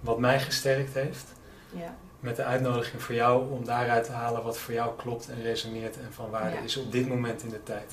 Wat 0.00 0.18
mij 0.18 0.40
gesterkt 0.40 0.94
heeft. 0.94 1.32
Ja. 1.76 1.96
Met 2.20 2.36
de 2.36 2.44
uitnodiging 2.44 3.02
voor 3.02 3.14
jou 3.14 3.50
om 3.50 3.64
daaruit 3.64 4.04
te 4.04 4.12
halen 4.12 4.42
wat 4.42 4.58
voor 4.58 4.74
jou 4.74 4.96
klopt 4.96 5.28
en 5.28 5.42
resoneert 5.42 5.96
en 5.96 6.12
van 6.12 6.30
waarde 6.30 6.56
Ja. 6.56 6.62
is 6.62 6.76
op 6.76 6.92
dit 6.92 7.08
moment 7.08 7.42
in 7.42 7.48
de 7.48 7.62
tijd. 7.62 7.92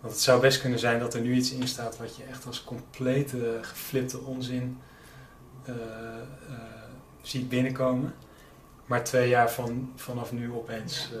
Want 0.00 0.12
het 0.14 0.22
zou 0.22 0.40
best 0.40 0.60
kunnen 0.60 0.78
zijn 0.78 0.98
dat 0.98 1.14
er 1.14 1.20
nu 1.20 1.34
iets 1.34 1.52
in 1.52 1.68
staat 1.68 1.96
wat 1.96 2.16
je 2.16 2.22
echt 2.24 2.46
als 2.46 2.64
complete 2.64 3.58
geflipte 3.62 4.18
onzin 4.18 4.78
eh, 5.64 5.74
eh, 5.74 6.54
ziet 7.22 7.48
binnenkomen. 7.48 8.14
Maar 8.86 9.04
twee 9.04 9.28
jaar 9.28 9.50
van, 9.50 9.92
vanaf 9.96 10.32
nu 10.32 10.52
opeens 10.52 11.10
eh, 11.12 11.18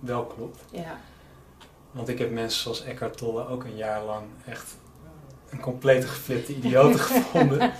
wel 0.00 0.24
klopt. 0.26 0.64
ja. 0.70 0.96
Want 1.90 2.08
ik 2.08 2.18
heb 2.18 2.30
mensen 2.30 2.60
zoals 2.62 2.84
Eckhart 2.84 3.16
Tolle 3.16 3.48
ook 3.48 3.64
een 3.64 3.76
jaar 3.76 4.02
lang 4.02 4.26
echt 4.46 4.76
een 5.50 5.60
complete 5.60 6.06
geflipte 6.06 6.54
idioten 6.56 7.00
gevonden. 7.10 7.72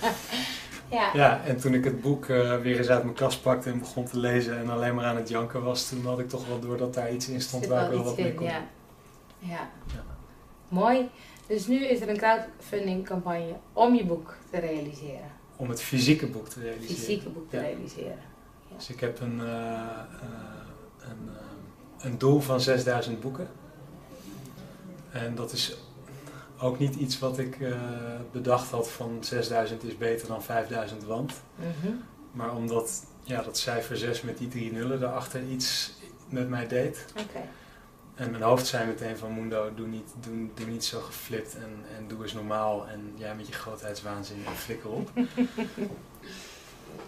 Ja. 0.95 1.09
Ja, 1.13 1.43
en 1.43 1.57
toen 1.57 1.73
ik 1.73 1.83
het 1.83 2.01
boek 2.01 2.25
eh, 2.25 2.57
weer 2.61 2.77
eens 2.77 2.87
uit 2.89 3.03
mijn 3.03 3.15
kast 3.15 3.41
pakte 3.41 3.69
en 3.69 3.79
begon 3.79 4.05
te 4.05 4.17
lezen 4.19 4.57
en 4.57 4.69
alleen 4.69 4.95
maar 4.95 5.05
aan 5.05 5.15
het 5.15 5.29
janken 5.29 5.63
was, 5.63 5.89
toen 5.89 6.05
had 6.05 6.19
ik 6.19 6.29
toch 6.29 6.47
wel 6.47 6.59
door 6.59 6.77
dat 6.77 6.93
daar 6.93 7.13
iets 7.13 7.29
in 7.29 7.41
stond 7.41 7.65
waar 7.67 7.83
ik 7.85 7.89
wel 7.91 8.03
wat 8.03 8.17
mee 8.17 8.33
kon. 8.33 8.45
ja. 8.45 8.65
ja. 9.39 9.69
Ja. 9.93 10.03
Mooi. 10.67 11.09
Dus 11.47 11.67
nu 11.67 11.85
is 11.85 12.01
er 12.01 12.09
een 12.09 12.17
crowdfunding 12.17 13.05
campagne 13.05 13.55
om 13.73 13.95
je 13.95 14.05
boek 14.05 14.35
te 14.51 14.59
realiseren. 14.59 15.31
Om 15.55 15.69
het 15.69 15.81
fysieke 15.81 16.27
boek 16.27 16.47
te 16.49 16.59
realiseren. 16.59 16.95
Fysieke 16.95 17.29
boek 17.29 17.49
te 17.49 17.55
Ja. 17.55 17.61
realiseren. 17.61 18.19
Dus 18.75 18.89
ik 18.89 18.99
heb 18.99 19.19
een, 19.19 19.39
eh, 19.41 19.45
eh, 19.45 19.79
een, 20.99 21.29
een 21.99 22.17
doel 22.17 22.39
van 22.39 22.61
6000 22.61 23.19
boeken. 23.19 23.47
En 25.11 25.35
dat 25.35 25.51
is 25.51 25.77
ook 26.59 26.79
niet 26.79 26.95
iets 26.95 27.19
wat 27.19 27.37
ik 27.39 27.59
eh, 27.61 27.73
bedacht 28.31 28.71
had 28.71 28.91
van 28.91 29.17
6000 29.21 29.83
is 29.83 29.97
beter 29.97 30.27
dan 30.27 30.43
5000 30.43 31.03
want. 31.03 31.33
Mhm. 31.55 31.93
Maar 32.31 32.55
omdat 32.55 33.03
ja, 33.23 33.41
dat 33.41 33.57
cijfer 33.57 33.97
6 33.97 34.21
met 34.21 34.37
die 34.37 34.47
drie 34.47 34.71
nullen 34.71 34.99
daarachter 34.99 35.43
iets 35.43 35.93
met 36.29 36.49
mij 36.49 36.67
deed. 36.67 37.05
En 38.15 38.31
mijn 38.31 38.43
hoofd 38.43 38.65
zei 38.67 38.85
meteen 38.87 39.17
van 39.17 39.33
Mundo, 39.33 39.73
doe 39.75 39.87
niet, 39.87 40.13
doe, 40.19 40.47
doe 40.53 40.65
niet 40.67 40.85
zo 40.85 40.99
geflipt 41.01 41.55
en, 41.55 41.97
en 41.97 42.07
doe 42.07 42.23
eens 42.23 42.33
normaal. 42.33 42.87
En 42.87 43.13
jij 43.15 43.35
met 43.35 43.47
je 43.47 43.53
grootheidswaanzin 43.53 44.43
en 44.45 44.55
flikker 44.55 44.89
op. 44.89 45.11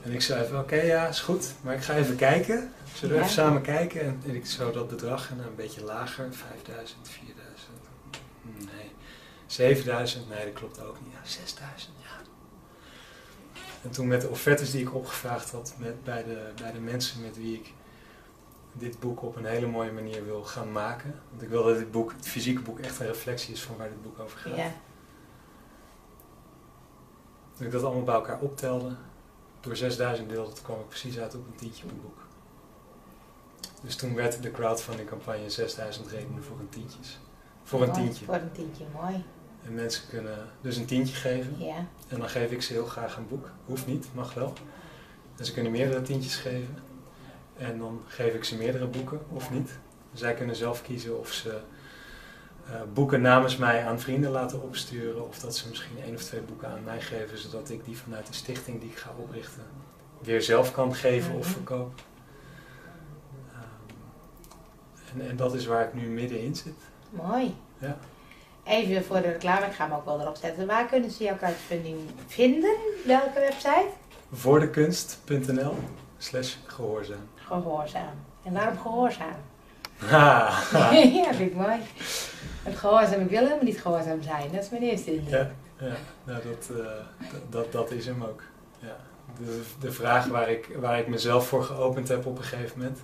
En 0.04 0.12
ik 0.14 0.22
zei 0.22 0.48
van, 0.48 0.60
oké, 0.60 0.76
ja, 0.82 1.08
is 1.08 1.20
goed. 1.20 1.54
Maar 1.62 1.74
ik 1.74 1.82
ga 1.82 1.94
even 1.96 2.16
kijken. 2.16 2.72
Zullen 2.94 3.10
we 3.16 3.22
Ja. 3.22 3.28
even 3.28 3.34
samen 3.44 3.62
kijken? 3.62 4.02
En, 4.02 4.22
en 4.28 4.36
ik 4.36 4.46
zo 4.46 4.72
dat 4.72 4.88
bedrag 4.90 5.30
en 5.30 5.40
een 5.40 5.56
beetje 5.56 5.84
lager. 5.84 6.28
5000, 6.34 7.10
4000. 7.10 7.72
Nee. 8.44 8.77
7000, 9.48 10.30
nee, 10.30 10.46
dat 10.46 10.54
klopt 10.54 10.84
ook 10.84 10.98
niet. 11.04 11.14
Ja, 11.14 11.20
6000, 11.24 11.94
ja. 12.02 12.08
En 13.82 13.90
toen 13.90 14.08
met 14.08 14.22
de 14.22 14.30
offertes 14.30 14.72
die 14.72 14.82
ik 14.82 14.94
opgevraagd 14.94 15.52
had 15.52 15.74
met, 15.78 16.04
bij, 16.04 16.24
de, 16.24 16.52
bij 16.62 16.72
de 16.72 16.80
mensen 16.80 17.22
met 17.22 17.38
wie 17.38 17.56
ik 17.56 17.74
dit 18.74 19.00
boek 19.00 19.22
op 19.24 19.36
een 19.36 19.46
hele 19.46 19.68
mooie 19.68 19.92
manier 19.92 20.26
wil 20.26 20.44
gaan 20.44 20.72
maken. 20.72 21.22
Want 21.30 21.42
ik 21.42 21.50
wil 21.50 21.64
dat 21.64 21.78
dit 21.78 21.92
boek, 21.92 22.12
het 22.12 22.28
fysieke 22.28 22.62
boek, 22.62 22.80
echt 22.80 23.00
een 23.00 23.08
reflectie 23.08 23.54
is 23.54 23.64
van 23.64 23.78
waar 23.78 23.90
dit 23.90 24.02
boek 24.02 24.20
over 24.20 24.40
gaat. 24.40 24.56
Ja. 24.56 24.72
Toen 27.54 27.66
ik 27.66 27.72
dat 27.72 27.84
allemaal 27.84 28.04
bij 28.04 28.16
elkaar 28.16 28.40
optelde, 28.40 28.96
door 29.60 29.76
6000 29.76 30.30
deelde, 30.30 30.62
kwam 30.62 30.80
ik 30.80 30.88
precies 30.88 31.20
uit 31.20 31.36
op 31.36 31.46
een 31.48 31.56
tientje 31.56 31.86
per 31.86 31.96
boek. 31.96 32.18
Dus 33.82 33.96
toen 33.96 34.16
werd 34.16 34.42
de 34.42 34.52
crowdfunding 34.52 35.10
campagne 35.10 35.50
6000 35.50 36.08
redenen 36.08 36.44
voor 36.44 36.60
een 36.60 36.70
tientjes. 36.70 37.20
Voor 37.64 37.82
een 37.82 37.92
tientje. 37.92 38.26
Voor 38.26 38.34
een 38.34 38.52
tientje, 38.52 38.86
mooi. 38.94 39.24
En 39.68 39.74
mensen 39.74 40.04
kunnen 40.10 40.38
dus 40.62 40.78
een 40.78 40.86
tientje 40.86 41.16
geven. 41.16 41.56
Ja. 41.58 41.76
En 42.08 42.20
dan 42.20 42.30
geef 42.30 42.52
ik 42.52 42.62
ze 42.62 42.74
heel 42.74 42.86
graag 42.86 43.18
een 43.18 43.28
boek. 43.28 43.50
Hoeft 43.66 43.88
niet, 43.88 44.08
mag 44.14 44.34
wel. 44.34 44.54
En 45.38 45.46
ze 45.46 45.54
kunnen 45.54 45.72
meerdere 45.72 46.02
tientjes 46.02 46.36
geven. 46.36 46.76
En 47.58 47.78
dan 47.78 48.02
geef 48.08 48.34
ik 48.34 48.44
ze 48.44 48.56
meerdere 48.58 48.88
boeken, 48.88 49.20
of 49.30 49.52
niet. 49.52 49.78
Zij 50.14 50.34
kunnen 50.34 50.56
zelf 50.56 50.82
kiezen 50.82 51.20
of 51.20 51.32
ze 51.32 51.60
eh, 52.68 52.82
boeken 52.94 53.22
namens 53.22 53.58
mij 53.58 53.86
aan 53.86 54.00
vrienden 54.00 54.32
laten 54.32 54.62
opsturen. 54.62 55.28
Of 55.28 55.40
dat 55.40 55.56
ze 55.56 55.70
misschien 55.70 55.98
één 56.04 56.16
of 56.16 56.24
twee 56.24 56.42
boeken 56.42 56.68
aan 56.70 56.84
mij 56.84 57.02
geven, 57.02 57.38
zodat 57.38 57.70
ik 57.70 57.86
die 57.86 57.98
vanuit 57.98 58.28
de 58.28 58.34
stichting 58.34 58.80
die 58.82 58.90
ik 58.90 58.98
ga 58.98 59.10
oprichten 59.18 59.64
weer 60.22 60.42
zelf 60.42 60.72
kan 60.72 60.96
geven 60.96 61.34
of 61.36 61.44
Mhm. 61.46 61.52
verkopen. 61.54 62.04
Ehm, 63.54 65.20
en, 65.22 65.30
en 65.30 65.36
dat 65.36 65.54
is 65.56 65.66
waar 65.66 65.84
ik 65.88 65.94
nu 65.94 66.08
middenin 66.08 66.56
zit. 66.56 66.74
Mooi. 67.10 67.56
Ja. 67.78 67.98
Even 68.68 69.04
voor 69.06 69.22
de 69.22 69.32
reclame, 69.32 69.66
ik 69.66 69.74
ga 69.74 69.84
hem 69.88 69.94
ook 69.96 70.06
wel 70.06 70.22
erop 70.22 70.36
zetten. 70.36 70.68
Waar 70.68 70.86
kunnen 70.86 71.12
ze 71.12 71.24
jouw 71.24 71.36
crowdfunding 71.38 71.98
vinden? 72.28 72.76
Welke 73.06 73.40
website? 73.40 73.88
Voordekunst.nl 74.34 75.76
slash 76.18 76.56
gehoorzaam. 76.66 77.30
Gehoorzaam. 77.36 78.14
En 78.44 78.54
waarom 78.54 78.78
gehoorzaam? 78.80 79.36
Ha, 79.98 80.50
ja, 80.92 81.34
vind 81.34 81.40
ik 81.52 81.56
mooi. 81.56 81.76
Het 82.64 82.78
gehoorzaam, 82.78 83.22
ik 83.22 83.30
wil 83.30 83.40
helemaal 83.40 83.64
niet 83.64 83.82
gehoorzaam 83.82 84.22
zijn. 84.22 84.52
Dat 84.52 84.64
is 84.64 84.70
mijn 84.70 84.82
eerste 84.84 85.14
indruk. 85.16 85.50
Ja, 85.80 85.88
ja 85.88 85.94
nou 86.24 86.42
dat, 86.44 86.78
eh, 86.78 86.86
d- 87.30 87.52
dat, 87.52 87.72
dat 87.72 87.92
is 87.92 88.06
hem 88.06 88.24
ook. 88.24 88.42
Ja. 88.80 88.96
De, 89.46 89.62
de 89.80 89.92
vraag 89.92 90.26
waar 90.26 90.50
ik, 90.50 90.70
waar 90.80 91.00
ik 91.00 91.08
mezelf 91.08 91.48
voor 91.48 91.64
geopend 91.64 92.08
heb 92.08 92.26
op 92.26 92.38
een 92.38 92.44
gegeven 92.44 92.78
moment. 92.80 93.00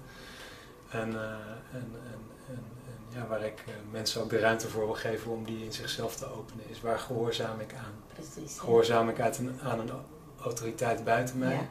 En, 0.93 1.13
eh, 1.13 1.29
en, 1.73 1.91
en, 2.05 2.19
en, 2.49 2.63
ja, 3.09 3.27
waar 3.27 3.41
ik 3.43 3.63
eh, 3.67 3.73
mensen 3.91 4.21
ook 4.21 4.29
de 4.29 4.39
ruimte 4.39 4.67
voor 4.67 4.85
wil 4.85 4.93
geven 4.95 5.31
om 5.31 5.43
die 5.43 5.65
in 5.65 5.73
zichzelf 5.73 6.15
te 6.15 6.25
openen, 6.25 6.69
is 6.69 6.81
waar 6.81 6.99
gehoorzaam 6.99 7.59
ik 7.59 7.73
aan? 7.73 7.93
Precies. 8.13 8.59
Gehoorzaam 8.59 9.09
ik 9.09 9.19
uit 9.19 9.37
een, 9.37 9.59
aan 9.63 9.79
een 9.79 9.89
autoriteit 10.43 11.03
buiten 11.03 11.37
mij, 11.37 11.53
Ja. 11.53 11.61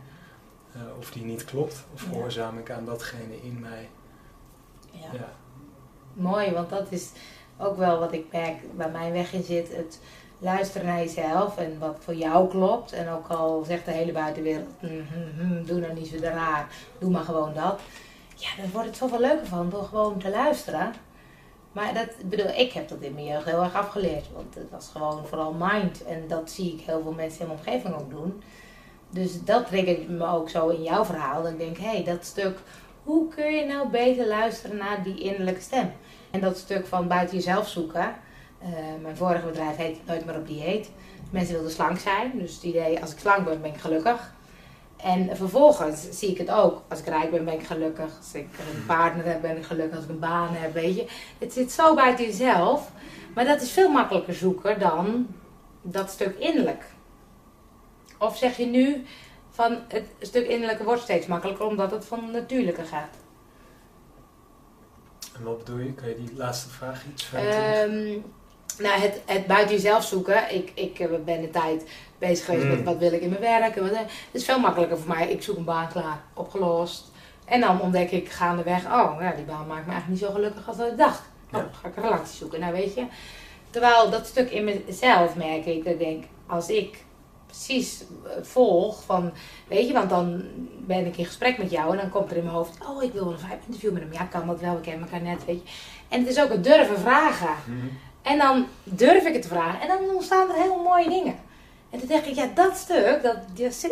eh, 0.74 0.98
of 0.98 1.10
die 1.10 1.24
niet 1.24 1.44
klopt, 1.44 1.84
of 1.94 2.02
gehoorzaam 2.02 2.58
ik 2.58 2.70
aan 2.70 2.84
datgene 2.84 3.42
in 3.42 3.60
mij? 3.60 3.88
Ja. 4.90 5.08
Ja. 5.12 5.28
Mooi, 6.14 6.50
want 6.52 6.70
dat 6.70 6.86
is 6.90 7.10
ook 7.58 7.76
wel 7.76 7.98
wat 7.98 8.12
ik 8.12 8.32
merk 8.32 8.56
waar 8.76 8.90
mijn 8.90 9.12
weg 9.12 9.32
in 9.32 9.42
zit. 9.42 9.76
Het 9.76 10.00
luisteren 10.38 10.86
naar 10.86 10.98
jezelf 10.98 11.56
en 11.56 11.78
wat 11.78 11.96
voor 12.00 12.14
jou 12.14 12.48
klopt. 12.48 12.92
En 12.92 13.08
ook 13.08 13.28
al 13.28 13.64
zegt 13.64 13.84
de 13.84 13.90
hele 13.90 14.12
buitenwereld, 14.12 14.68
"Hm, 14.80 14.86
hm, 14.86 15.40
hm, 15.40 15.64
doe 15.64 15.80
nou 15.80 15.92
niet 15.94 16.06
zo 16.06 16.16
raar, 16.20 16.68
doe 16.98 17.10
maar 17.10 17.24
gewoon 17.24 17.54
dat. 17.54 17.80
Ja, 18.42 18.48
daar 18.56 18.70
wordt 18.72 18.88
het 18.88 18.96
zoveel 18.96 19.20
leuker 19.20 19.46
van 19.46 19.70
door 19.70 19.84
gewoon 19.84 20.18
te 20.18 20.30
luisteren. 20.30 20.92
Maar 21.72 21.94
dat, 21.94 22.08
ik 22.18 22.28
bedoel, 22.28 22.48
ik 22.48 22.72
heb 22.72 22.88
dat 22.88 23.00
in 23.00 23.14
mijn 23.14 23.26
jeugd 23.26 23.44
heel 23.44 23.62
erg 23.62 23.74
afgeleerd. 23.74 24.32
Want 24.34 24.54
het 24.54 24.70
was 24.70 24.88
gewoon 24.92 25.26
vooral 25.26 25.52
mind. 25.58 26.04
En 26.04 26.28
dat 26.28 26.50
zie 26.50 26.72
ik 26.72 26.80
heel 26.80 27.02
veel 27.02 27.12
mensen 27.12 27.40
in 27.40 27.46
mijn 27.46 27.58
omgeving 27.58 27.94
ook 27.94 28.10
doen. 28.10 28.42
Dus 29.10 29.44
dat 29.44 29.66
triggert 29.66 30.08
me 30.08 30.26
ook 30.26 30.48
zo 30.48 30.68
in 30.68 30.82
jouw 30.82 31.04
verhaal. 31.04 31.42
Dat 31.42 31.52
ik 31.52 31.58
denk, 31.58 31.76
hé, 31.78 31.90
hey, 31.90 32.04
dat 32.04 32.24
stuk 32.24 32.58
hoe 33.02 33.28
kun 33.28 33.52
je 33.52 33.64
nou 33.64 33.88
beter 33.88 34.26
luisteren 34.26 34.76
naar 34.76 35.02
die 35.02 35.20
innerlijke 35.20 35.60
stem? 35.60 35.92
En 36.30 36.40
dat 36.40 36.56
stuk 36.56 36.86
van 36.86 37.08
buiten 37.08 37.36
jezelf 37.36 37.68
zoeken. 37.68 38.14
Eh, 38.58 38.68
mijn 39.02 39.16
vorige 39.16 39.46
bedrijf 39.46 39.76
heet 39.76 40.06
Nooit 40.06 40.24
meer 40.24 40.36
op 40.36 40.46
dieet. 40.46 40.90
Mensen 41.30 41.54
wilden 41.54 41.72
slank 41.72 41.98
zijn, 41.98 42.38
dus 42.38 42.54
het 42.54 42.62
idee 42.62 43.00
als 43.00 43.12
ik 43.12 43.18
slank 43.18 43.44
ben, 43.44 43.62
ben 43.62 43.74
ik 43.74 43.80
gelukkig. 43.80 44.34
En 45.02 45.36
vervolgens 45.36 46.10
zie 46.10 46.30
ik 46.30 46.38
het 46.38 46.50
ook. 46.50 46.82
Als 46.88 47.00
ik 47.00 47.06
rijk 47.06 47.30
ben, 47.30 47.44
ben 47.44 47.54
ik 47.54 47.66
gelukkig. 47.66 48.16
Als 48.18 48.34
ik 48.34 48.48
een 48.74 48.86
partner 48.86 49.24
heb, 49.24 49.40
ben 49.40 49.56
ik 49.56 49.64
gelukkig. 49.64 49.96
Als 49.96 50.04
ik 50.04 50.10
een 50.10 50.18
baan 50.18 50.54
heb, 50.54 50.72
weet 50.72 50.96
je. 50.96 51.06
Het 51.38 51.52
zit 51.52 51.72
zo 51.72 51.94
buiten 51.94 52.24
jezelf. 52.24 52.90
Maar 53.34 53.44
dat 53.44 53.62
is 53.62 53.70
veel 53.70 53.90
makkelijker 53.90 54.34
zoeken 54.34 54.78
dan 54.78 55.26
dat 55.82 56.10
stuk 56.10 56.38
innerlijk. 56.38 56.84
Of 58.18 58.36
zeg 58.36 58.56
je 58.56 58.66
nu 58.66 59.04
van 59.50 59.78
het 59.88 60.06
stuk 60.20 60.46
innerlijke 60.46 60.84
wordt 60.84 61.02
steeds 61.02 61.26
makkelijker 61.26 61.66
omdat 61.66 61.90
het 61.90 62.04
van 62.04 62.30
natuurlijke 62.30 62.84
gaat? 62.84 63.16
En 65.36 65.42
wat 65.44 65.58
bedoel 65.58 65.78
je? 65.78 65.94
Kan 65.94 66.08
je 66.08 66.14
die 66.14 66.36
laatste 66.36 66.68
vraag 66.68 67.04
iets 67.12 67.24
verder? 67.24 68.20
Nou, 68.78 69.00
het, 69.00 69.20
het 69.26 69.46
buiten 69.46 69.74
jezelf 69.74 70.04
zoeken. 70.04 70.54
Ik, 70.54 70.72
ik 70.74 70.98
eh, 70.98 71.08
ben 71.24 71.40
de 71.40 71.50
tijd 71.50 71.84
bezig 72.18 72.44
geweest 72.44 72.66
met 72.66 72.78
Mm. 72.78 72.84
wat 72.84 72.98
wil 72.98 73.12
ik 73.12 73.20
in 73.20 73.28
mijn 73.28 73.40
werk. 73.40 73.76
En 73.76 73.82
wat, 73.82 73.92
eh, 73.92 73.98
het 73.98 74.08
is 74.32 74.44
veel 74.44 74.58
makkelijker 74.58 74.98
voor 74.98 75.14
mij. 75.14 75.28
Ik 75.30 75.42
zoek 75.42 75.56
een 75.56 75.64
baan 75.64 75.88
klaar, 75.88 76.20
opgelost. 76.34 77.10
En 77.44 77.60
dan 77.60 77.80
ontdek 77.80 78.10
ik 78.10 78.28
gaandeweg, 78.30 78.84
oh, 78.84 79.16
ja, 79.20 79.32
die 79.32 79.44
baan 79.44 79.66
maakt 79.66 79.86
me 79.86 79.92
eigenlijk 79.92 80.08
niet 80.08 80.18
zo 80.18 80.30
gelukkig 80.30 80.68
als 80.68 80.76
dat 80.76 80.90
ik 80.90 80.96
dacht. 80.98 81.20
Oh, 81.20 81.52
Ja. 81.52 81.58
dan 81.58 81.68
ga 81.82 81.88
ik 81.88 81.96
een 81.96 82.02
relatie 82.02 82.36
zoeken. 82.36 82.60
Nou, 82.60 82.72
weet 82.72 82.94
je. 82.94 83.04
Terwijl 83.70 84.10
dat 84.10 84.26
stuk 84.26 84.50
in 84.50 84.64
mezelf 84.86 85.34
merk 85.36 85.66
ik, 85.66 85.84
dat 85.84 85.92
ik 85.92 85.98
denk, 85.98 86.24
als 86.46 86.68
ik 86.68 87.04
precies 87.46 88.00
eh, 88.24 88.30
volg 88.42 89.02
van, 89.04 89.32
weet 89.68 89.86
je, 89.86 89.92
want 89.92 90.10
dan 90.10 90.42
ben 90.78 91.06
ik 91.06 91.16
in 91.16 91.24
gesprek 91.24 91.58
met 91.58 91.70
jou 91.70 91.90
en 91.92 91.96
dan 91.96 92.10
komt 92.10 92.30
er 92.30 92.36
in 92.36 92.42
mijn 92.42 92.54
hoofd, 92.54 92.78
oh, 92.88 93.02
ik 93.02 93.12
wil 93.12 93.30
een 93.32 93.38
vijf 93.38 93.58
interview 93.66 93.92
met 93.92 94.02
hem. 94.02 94.12
Ja, 94.12 94.24
kan 94.24 94.46
dat 94.46 94.60
wel, 94.60 94.74
we 94.74 94.80
kennen 94.80 95.02
elkaar 95.02 95.22
net, 95.22 95.44
weet 95.44 95.60
je. 95.64 95.72
En 96.08 96.20
het 96.20 96.28
is 96.28 96.40
ook 96.42 96.48
het 96.50 96.64
durven 96.64 96.98
vragen. 96.98 97.54
Mhm. 97.66 97.86
En 98.22 98.38
dan 98.38 98.66
durf 98.84 99.24
ik 99.26 99.32
het 99.32 99.42
te 99.42 99.48
vragen 99.48 99.80
en 99.80 99.88
dan 99.88 100.14
ontstaan 100.14 100.48
er 100.50 100.54
heel 100.62 100.82
mooie 100.82 101.08
dingen. 101.08 101.36
En 101.90 101.98
toen 101.98 102.08
dacht 102.08 102.26
ik, 102.26 102.34
ja, 102.34 102.48
dat 102.54 102.76
stuk, 102.76 103.22
dat, 103.22 103.36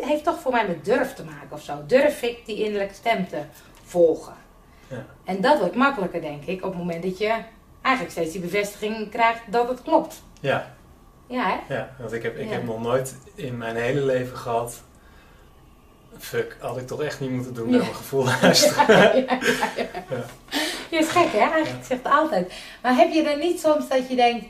heeft 0.01 0.25
toch 0.25 0.41
voor 0.41 0.53
mij 0.53 0.67
met 0.67 0.85
durf 0.85 1.15
te 1.15 1.25
maken 1.25 1.49
of 1.51 1.63
zo. 1.63 1.75
Durf 1.87 2.23
ik 2.23 2.47
die 2.47 2.65
innerlijke 2.65 2.95
stem 2.95 3.29
te 3.29 3.39
volgen? 3.85 4.35
Ja. 4.89 5.05
En 5.25 5.41
dat 5.41 5.59
wordt 5.59 5.75
makkelijker, 5.75 6.21
denk 6.21 6.45
ik, 6.45 6.65
op 6.65 6.71
het 6.71 6.79
moment 6.79 7.03
dat 7.03 7.19
je 7.19 7.35
eigenlijk 7.83 8.15
steeds 8.15 8.33
die 8.33 8.41
bevestiging 8.41 9.11
krijgt 9.11 9.41
dat 9.47 9.69
het 9.69 9.83
klopt. 9.83 10.23
Ja, 10.41 10.75
Ja, 11.27 11.45
hè? 11.67 11.75
ja, 11.75 11.89
want 11.99 12.13
ik 12.13 12.23
heb, 12.23 12.37
ik 12.39 12.47
Ja. 12.47 12.53
heb 12.53 12.65
nog 12.65 12.81
nooit 12.83 13.17
in 13.35 13.57
mijn 13.59 13.77
hele 13.77 14.01
leven 14.01 14.37
gehad. 14.37 14.83
Fuck, 16.19 16.57
had 16.61 16.77
ik 16.77 16.87
toch 16.87 17.03
echt 17.03 17.21
niet 17.21 17.31
moeten 17.31 17.55
doen 17.55 17.65
Ja. 17.69 17.71
naar 17.77 17.81
mijn 17.81 17.95
gevoel 17.95 18.25
luisteren. 18.43 19.17
Ja. 19.17 19.39
Je 20.91 20.97
is 20.99 21.09
gek, 21.09 21.33
hè? 21.33 21.51
Eigenlijk 21.51 21.85
zegt 21.85 22.05
het 22.05 22.13
altijd. 22.13 22.53
Maar 22.83 22.97
heb 22.97 23.13
je 23.13 23.23
er 23.23 23.39
niet 23.39 23.61
soms 23.61 23.89
dat 23.89 24.09
je 24.09 24.17
denkt... 24.17 24.47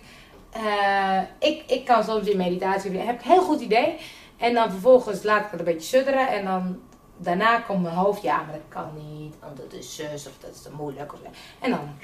eh, 0.50 1.20
ik, 1.38 1.62
ik 1.66 1.84
kan 1.84 2.04
soms 2.04 2.26
in 2.26 2.36
meditatie... 2.36 2.98
heb 2.98 3.18
ik 3.18 3.24
een 3.24 3.30
heel 3.30 3.42
goed 3.42 3.60
idee. 3.60 3.96
En 4.36 4.54
dan 4.54 4.70
vervolgens 4.70 5.22
laat 5.22 5.44
ik 5.44 5.50
het 5.50 5.60
een 5.60 5.64
beetje 5.64 5.88
sudderen. 5.88 6.28
En 6.28 6.44
dan 6.44 6.80
daarna 7.16 7.60
komt 7.60 7.82
mijn 7.82 7.94
hoofd... 7.94 8.22
Ja, 8.22 8.36
maar 8.36 8.52
dat 8.52 8.68
kan 8.68 8.90
niet. 8.94 9.34
Want 9.40 9.56
dat 9.56 9.72
is 9.72 9.94
zus 9.94 10.26
of 10.26 10.32
dat 10.40 10.50
is 10.54 10.62
te 10.62 10.70
moeilijk. 10.76 11.12
Of, 11.12 11.18
en 11.60 11.70
dan... 11.70 11.94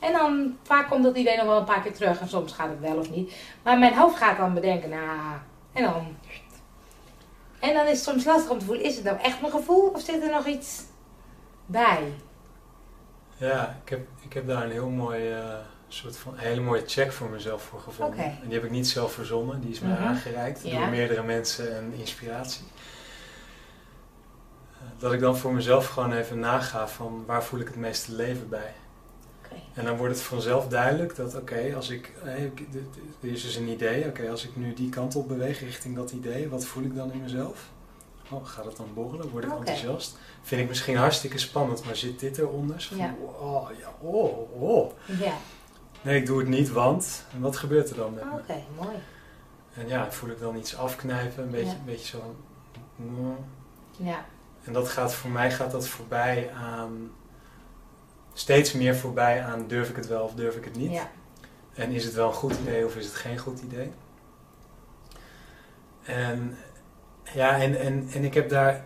En 0.00 0.12
dan 0.12 0.56
vaak 0.62 0.88
komt 0.88 1.04
dat 1.04 1.16
idee 1.16 1.36
nog 1.36 1.46
wel 1.46 1.58
een 1.58 1.64
paar 1.64 1.82
keer 1.82 1.94
terug. 1.94 2.20
En 2.20 2.28
soms 2.28 2.52
gaat 2.52 2.68
het 2.68 2.80
wel 2.80 2.96
of 2.96 3.10
niet. 3.10 3.34
Maar 3.62 3.78
mijn 3.78 3.94
hoofd 3.94 4.16
gaat 4.16 4.36
dan 4.36 4.54
bedenken... 4.54 4.88
Nou... 4.88 5.36
En 5.72 5.82
dan... 5.82 6.16
En 7.60 7.74
dan 7.74 7.86
is 7.86 7.90
het 7.90 8.08
soms 8.08 8.24
lastig 8.24 8.50
om 8.50 8.58
te 8.58 8.64
voelen... 8.64 8.84
Is 8.84 8.94
het 8.94 9.04
nou 9.04 9.18
echt 9.18 9.40
mijn 9.40 9.52
gevoel? 9.52 9.88
Of 9.88 10.00
zit 10.00 10.22
er 10.22 10.30
nog 10.30 10.46
iets 10.46 10.82
bij? 11.66 12.12
Ja, 13.46 13.78
ik 13.84 13.88
heb, 13.90 14.00
ik 14.20 14.32
heb 14.32 14.46
daar 14.46 14.64
een 14.64 14.70
heel 14.70 14.88
mooi, 14.88 15.30
eh, 15.30 15.54
soort 15.88 16.16
van, 16.16 16.36
hele 16.36 16.60
mooie 16.60 16.82
check 16.86 17.12
voor 17.12 17.28
mezelf 17.30 17.62
voor 17.62 17.80
gevonden. 17.80 18.18
En 18.24 18.38
die 18.44 18.52
heb 18.54 18.64
ik 18.64 18.70
niet 18.70 18.88
zelf 18.88 19.12
verzonnen, 19.12 19.60
die 19.60 19.70
is 19.70 19.80
mij 19.80 19.90
Mhm. 19.92 20.02
aangereikt 20.02 20.62
Ja. 20.62 20.78
door 20.78 20.88
meerdere 20.88 21.22
mensen 21.22 21.76
en 21.76 21.92
inspiratie. 21.92 22.64
Eh, 24.72 24.88
Dat 24.98 25.12
ik 25.12 25.20
dan 25.20 25.36
voor 25.36 25.52
mezelf 25.54 25.86
gewoon 25.88 26.12
even 26.12 26.38
naga 26.38 26.88
van 26.88 27.24
waar 27.26 27.44
voel 27.44 27.60
ik 27.60 27.66
het 27.66 27.76
meeste 27.76 28.12
leven 28.12 28.48
bij. 28.48 28.72
En 29.74 29.84
dan 29.84 29.96
wordt 29.96 30.14
het 30.14 30.22
vanzelf 30.24 30.68
duidelijk 30.68 31.16
dat, 31.16 31.34
oké, 31.36 31.72
als 31.76 31.88
ik, 31.90 32.12
eh, 32.24 32.34
dit- 32.54 32.72
dit- 32.72 32.84
er 33.22 33.28
is 33.28 33.42
dus 33.42 33.56
een 33.56 33.68
idee, 33.68 34.06
oké, 34.06 34.30
als 34.30 34.44
ik 34.44 34.56
nu 34.56 34.74
die 34.74 34.88
kant 34.88 35.16
op 35.16 35.28
beweeg 35.28 35.60
richting 35.60 35.96
dat 35.96 36.10
idee, 36.10 36.48
wat 36.48 36.64
voel 36.64 36.82
ik 36.82 36.94
dan 36.94 37.12
in 37.12 37.20
mezelf? 37.22 37.70
Oh, 38.32 38.46
gaat 38.46 38.64
het 38.64 38.76
dan 38.76 38.88
borrelen? 38.94 39.28
Word 39.30 39.44
ik 39.44 39.50
enthousiast? 39.52 40.18
Vind 40.42 40.60
ik 40.62 40.68
misschien 40.68 40.96
hartstikke 40.96 41.38
spannend, 41.38 41.84
maar 41.84 41.96
zit 41.96 42.20
dit 42.20 42.38
eronder? 42.38 42.80
Zo 42.80 42.88
van, 42.88 43.04
Ja. 43.04 43.14
Oh, 43.40 43.68
ja, 43.78 43.94
oh, 44.00 44.62
oh. 44.62 44.90
Ja, 45.06 45.32
Nee, 46.02 46.20
ik 46.20 46.26
doe 46.26 46.38
het 46.38 46.48
niet, 46.48 46.70
want. 46.70 47.24
En 47.32 47.40
wat 47.40 47.56
gebeurt 47.56 47.90
er 47.90 47.96
dan 47.96 48.14
met 48.14 48.24
me? 48.24 48.30
oké, 48.30 48.62
mooi. 48.76 48.96
En 49.74 49.88
ja, 49.88 50.12
voel 50.12 50.30
ik 50.30 50.38
dan 50.40 50.56
iets 50.56 50.76
afknijpen, 50.76 51.42
een 51.44 51.50
beetje, 51.50 51.66
Ja. 51.66 51.72
een 51.72 51.84
beetje 51.84 52.06
zo. 52.16 52.34
mm. 52.96 53.36
Ja. 53.96 54.24
En 54.64 54.72
dat 54.72 54.88
gaat 54.88 55.14
voor 55.14 55.30
mij 55.30 55.50
gaat 55.52 55.70
dat 55.70 55.88
voorbij 55.88 56.50
aan 56.52 57.10
steeds 58.32 58.72
meer 58.72 58.96
voorbij 58.96 59.42
aan 59.44 59.66
durf 59.66 59.88
ik 59.90 59.96
het 59.96 60.06
wel 60.06 60.22
of 60.24 60.34
durf 60.34 60.56
ik 60.56 60.64
het 60.64 60.76
niet. 60.76 60.90
Ja. 60.92 61.10
En 61.74 61.90
is 61.90 62.04
het 62.04 62.14
wel 62.14 62.26
een 62.28 62.34
goed 62.34 62.56
idee 62.58 62.84
of 62.84 62.96
is 62.96 63.04
het 63.04 63.14
geen 63.14 63.38
goed 63.38 63.60
idee? 63.60 63.92
En 66.02 66.56
ja, 67.34 67.56
en, 67.60 67.80
en, 67.80 68.08
en 68.14 68.24
ik 68.24 68.34
heb 68.34 68.48
daar. 68.48 68.84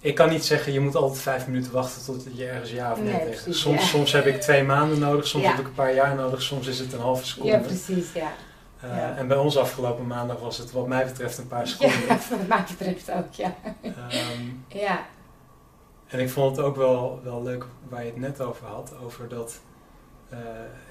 Ik 0.00 0.14
kan 0.14 0.28
niet 0.30 0.44
zeggen, 0.44 0.72
je 0.72 0.80
moet 0.80 0.94
altijd 0.96 1.20
vijf 1.20 1.46
minuten 1.46 1.72
wachten 1.72 2.04
tot 2.04 2.26
je 2.36 2.46
ergens 2.46 2.70
ja 2.70 2.92
of 2.92 3.00
nee, 3.00 3.12
Nee, 3.12 3.24
precies, 3.26 3.60
Soms, 3.60 3.80
ja. 3.80 3.86
soms 3.86 4.12
heb 4.12 4.26
ik 4.26 4.40
twee 4.40 4.62
maanden 4.64 4.98
nodig, 4.98 5.26
soms 5.26 5.44
Ja. 5.44 5.50
heb 5.50 5.58
ik 5.60 5.66
een 5.66 5.74
paar 5.74 5.94
jaar 5.94 6.14
nodig, 6.14 6.42
soms 6.42 6.66
is 6.66 6.78
het 6.78 6.92
een 6.92 7.00
halve 7.00 7.26
seconde. 7.26 7.52
ja, 7.52 7.58
precies, 7.58 8.12
ja. 8.12 8.32
Eh, 8.80 8.96
ja. 8.96 9.16
En 9.16 9.28
bij 9.28 9.36
ons 9.36 9.56
afgelopen 9.56 10.06
maandag 10.06 10.40
was 10.40 10.58
het 10.58 10.72
wat 10.72 10.86
mij 10.86 11.04
betreft 11.04 11.38
een 11.38 11.46
paar 11.46 11.66
seconden. 11.68 11.98
Ja, 12.08 12.18
wat 12.30 12.46
mij 12.48 12.64
betreft 12.68 13.10
ook, 13.10 13.32
ja. 13.32 13.54
Ehm, 13.82 13.92
Ja, 14.68 15.06
En 16.06 16.20
ik 16.20 16.30
vond 16.30 16.56
het 16.56 16.64
ook 16.66 16.76
wel, 16.76 17.20
wel 17.24 17.42
leuk 17.42 17.64
waar 17.88 18.00
je 18.04 18.10
het 18.10 18.20
net 18.20 18.40
over 18.40 18.66
had, 18.66 18.92
over 19.04 19.28
dat 19.28 19.60
eh, 20.28 20.38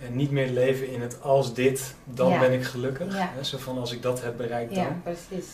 en 0.07 0.15
niet 0.15 0.31
meer 0.31 0.49
leven 0.49 0.87
in 0.87 1.01
het 1.01 1.21
als 1.21 1.53
dit, 1.53 1.95
dan 2.03 2.29
Ja. 2.29 2.39
ben 2.39 2.51
ik 2.53 2.63
gelukkig. 2.63 3.15
Ja. 3.17 3.29
Hè, 3.35 3.43
zo 3.43 3.57
van 3.57 3.77
als 3.79 3.91
ik 3.91 4.01
dat 4.01 4.21
heb 4.21 4.37
bereikt 4.37 4.75
dan. 4.75 4.83
ja, 4.83 4.97
precies. 5.03 5.47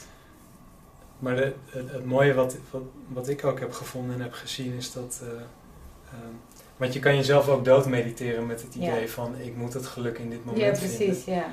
Maar 1.19 1.35
de, 1.35 1.53
het, 1.65 1.91
het 1.91 2.05
mooie 2.05 2.33
wat, 2.33 2.57
wat, 2.71 2.81
wat 3.07 3.27
ik 3.27 3.45
ook 3.45 3.59
heb 3.59 3.73
gevonden 3.73 4.15
en 4.15 4.21
heb 4.21 4.33
gezien 4.33 4.73
is 4.73 4.91
dat. 4.93 5.19
eh, 5.23 5.27
ehm, 5.29 6.33
want 6.77 6.93
je 6.93 6.99
kan 6.99 7.15
jezelf 7.15 7.47
ook 7.47 7.65
doodmediteren 7.65 8.45
met 8.45 8.61
het 8.61 8.75
idee 8.75 9.01
Ja. 9.01 9.07
van 9.07 9.35
ik 9.39 9.55
moet 9.55 9.73
het 9.73 9.85
geluk 9.85 10.17
in 10.17 10.29
dit 10.29 10.45
moment 10.45 10.65
Ja, 10.65 10.75
vinden. 10.75 10.97
precies, 10.97 11.25
ja. 11.25 11.45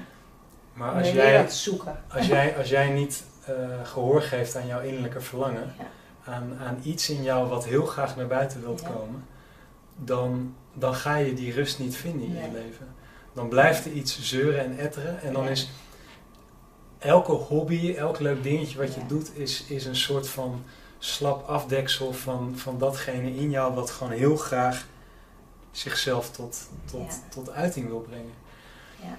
Maar 0.73 0.93
als 0.95 1.11
jij, 1.11 1.51
zoeken. 1.51 2.03
als, 2.09 2.27
jij, 2.37 2.57
als 2.57 2.69
jij 2.69 2.89
niet 2.91 3.25
eh, 3.45 3.55
gehoor 3.85 4.23
geeft 4.23 4.57
aan 4.57 4.67
jouw 4.67 4.81
innerlijke 4.81 5.21
verlangen, 5.21 5.73
Ja. 5.79 5.85
aan, 6.33 6.57
aan 6.67 6.81
iets 6.83 7.11
in 7.11 7.23
jou 7.23 7.49
wat 7.49 7.65
heel 7.67 7.87
graag 7.87 8.17
naar 8.17 8.27
buiten 8.27 8.61
wilt 8.61 8.81
Ja. 8.81 8.89
komen, 8.89 9.25
dan, 9.97 10.55
dan 10.75 10.95
ga 10.95 11.17
je 11.17 11.35
die 11.35 11.53
rust 11.53 11.79
niet 11.79 11.97
vinden 11.97 12.27
in 12.27 12.35
je 12.35 12.51
leven. 12.53 12.87
Dan 13.33 13.49
blijft 13.49 13.85
er 13.85 13.93
iets 13.93 14.21
zeuren 14.23 14.61
en 14.65 14.79
etteren 14.79 15.21
en 15.23 15.33
dan 15.33 15.45
Ja. 15.45 15.51
is 15.51 15.71
elke 17.07 17.33
hobby, 17.33 17.95
elk 17.95 18.19
leuk 18.21 18.43
dingetje 18.43 18.79
wat 18.79 18.95
je 18.95 19.01
Ja. 19.01 19.07
doet, 19.07 19.31
is, 19.37 19.65
is 19.69 19.85
een 19.87 19.97
soort 19.97 20.29
van 20.29 20.65
slap 20.99 21.49
afdeksel 21.49 22.13
van, 22.13 22.53
van 22.57 22.79
datgene 22.79 23.35
in 23.37 23.51
jou 23.51 23.75
wat 23.75 23.91
gewoon 23.91 24.13
heel 24.13 24.37
graag 24.37 24.87
zichzelf 25.71 26.31
tot, 26.31 26.69
tot, 26.85 27.07
Ja. 27.11 27.29
tot 27.31 27.51
uiting 27.51 27.89
wil 27.89 28.01
brengen. 28.01 28.33
Ja. 29.03 29.19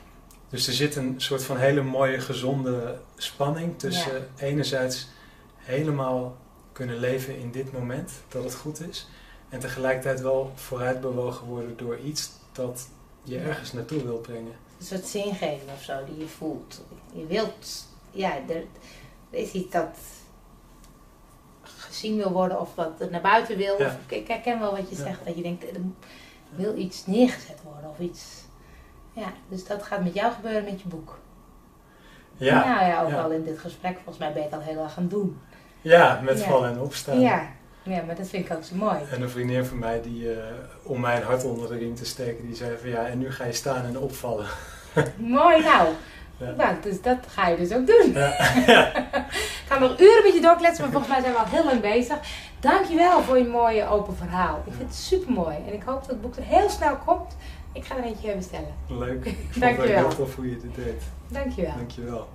Dus 0.49 0.67
er 0.67 0.73
zit 0.73 0.95
een 0.95 1.13
soort 1.17 1.43
van 1.43 1.57
hele 1.57 1.81
mooie, 1.81 2.19
gezonde 2.19 2.99
spanning 3.15 3.79
tussen 3.79 4.27
enerzijds 4.37 5.07
helemaal 5.57 6.37
kunnen 6.71 6.97
leven 6.97 7.37
in 7.39 7.51
dit 7.51 7.71
moment, 7.71 8.11
dat 8.27 8.43
het 8.43 8.55
goed 8.55 8.89
is, 8.89 9.07
en 9.49 9.59
tegelijkertijd 9.59 10.21
wel 10.21 10.51
vooruit 10.55 11.01
bewogen 11.01 11.47
worden 11.47 11.77
door 11.77 11.97
iets 11.99 12.31
dat 12.51 12.87
je 13.29 13.39
ergens 13.39 13.73
naartoe 13.73 14.03
wil 14.03 14.17
brengen. 14.17 14.53
Een 14.79 14.85
soort 14.85 15.05
zingeving 15.05 15.71
of 15.75 15.81
zo 15.83 15.93
die 16.05 16.17
je 16.17 16.27
voelt. 16.27 16.81
Je 17.13 17.25
wilt, 17.25 17.87
ja, 18.11 18.31
er, 18.47 18.55
er 19.29 19.39
is 19.39 19.51
iets 19.51 19.71
dat 19.71 19.97
gezien 21.63 22.15
wil 22.17 22.31
worden 22.31 22.59
of 22.59 22.75
wat 22.75 23.01
er 23.01 23.11
naar 23.11 23.21
buiten 23.21 23.57
wil. 23.57 23.79
Ja. 23.79 23.85
Of, 23.85 23.95
ik 24.11 24.27
herken 24.27 24.59
wel 24.59 24.71
wat 24.71 24.89
je 24.89 24.95
Ja. 24.95 25.01
zegt, 25.03 25.25
dat 25.25 25.35
je 25.35 25.41
denkt, 25.41 25.63
er 25.69 25.81
wil 26.49 26.77
iets 26.77 27.05
neergezet 27.05 27.59
worden 27.63 27.89
of 27.89 27.99
iets. 27.99 28.23
Ja, 29.13 29.33
dus 29.49 29.65
dat 29.65 29.83
gaat 29.83 30.03
met 30.03 30.13
jou 30.13 30.33
gebeuren 30.33 30.63
met 30.63 30.81
je 30.81 30.87
boek. 30.87 31.19
Ja, 32.37 32.65
nou 32.65 32.85
ja, 32.89 33.03
ook 33.03 33.09
ja. 33.09 33.21
al 33.21 33.31
in 33.31 33.43
dit 33.43 33.59
gesprek, 33.59 33.93
volgens 33.95 34.17
mij 34.17 34.33
ben 34.33 34.41
je 34.41 34.47
het 34.49 34.57
al 34.57 34.61
heel 34.65 34.83
erg 34.83 34.93
gaan 34.93 35.07
doen. 35.07 35.39
ja 35.81 36.19
met 36.23 36.39
Ja. 36.39 36.45
vallen 36.47 36.69
en 36.71 36.79
opstaan. 36.79 37.19
Ja, 37.19 37.49
ja, 37.87 38.01
maar 38.05 38.15
dat 38.15 38.27
vind 38.27 38.45
ik 38.45 38.53
ook 38.57 38.63
zo 38.63 38.75
mooi. 38.75 38.97
En 39.11 39.21
een 39.21 39.29
vriendin 39.29 39.65
van 39.65 39.79
mij, 39.79 40.01
die, 40.01 40.31
eh, 40.33 40.37
om 40.83 40.99
mijn 40.99 41.23
hart 41.23 41.43
onder 41.43 41.67
de 41.69 41.77
riem 41.77 41.95
te 41.95 42.05
steken, 42.05 42.45
die 42.45 42.55
zei 42.55 42.77
van 42.81 42.89
ja, 42.89 43.05
en 43.05 43.17
nu 43.17 43.31
ga 43.31 43.45
je 43.45 43.53
staan 43.53 43.85
en 43.85 43.99
opvallen. 43.99 44.45
Mooi 45.17 45.61
nou. 45.63 45.87
Ja. 46.39 46.51
Nou, 46.57 46.75
dus 46.81 47.01
dat 47.01 47.17
ga 47.27 47.47
je 47.47 47.57
dus 47.57 47.71
ook 47.73 47.87
doen. 47.87 48.11
Ja. 48.13 48.27
Ik 49.67 49.73
ga 49.73 49.79
nog 49.79 49.99
uren 49.99 50.23
met 50.23 50.33
je 50.33 50.41
doorkletsen, 50.41 50.83
maar 50.83 50.91
volgens 50.91 51.11
mij 51.13 51.21
zijn 51.21 51.33
we 51.33 51.39
al 51.39 51.45
heel 51.45 51.63
lang 51.63 51.81
bezig. 51.81 52.17
Dankjewel 52.59 53.21
voor 53.21 53.37
je 53.37 53.45
mooie 53.45 53.87
open 53.87 54.15
verhaal. 54.15 54.63
Ik 54.65 54.73
vind 54.73 54.89
het 54.89 54.97
super 54.97 55.33
mooi. 55.33 55.55
En 55.67 55.73
ik 55.73 55.83
hoop 55.83 55.99
dat 55.99 56.09
het 56.09 56.21
boek 56.21 56.35
er 56.35 56.43
heel 56.43 56.69
snel 56.69 56.95
komt. 57.05 57.35
Ik 57.73 57.85
ga 57.85 57.97
er 57.97 58.03
eentje 58.03 58.35
bestellen. 58.35 58.73
Leuk. 58.87 59.25
Ik 59.25 59.33
vond 59.33 59.53
het 59.53 59.59
Dankjewel. 59.59 59.97
heel 59.97 60.15
tof 60.15 60.35
hoe 60.35 60.49
je 60.49 60.57
dit 60.57 60.75
deed. 60.85 61.03
Dankjewel. 61.27 61.73
Dankjewel. 61.75 62.27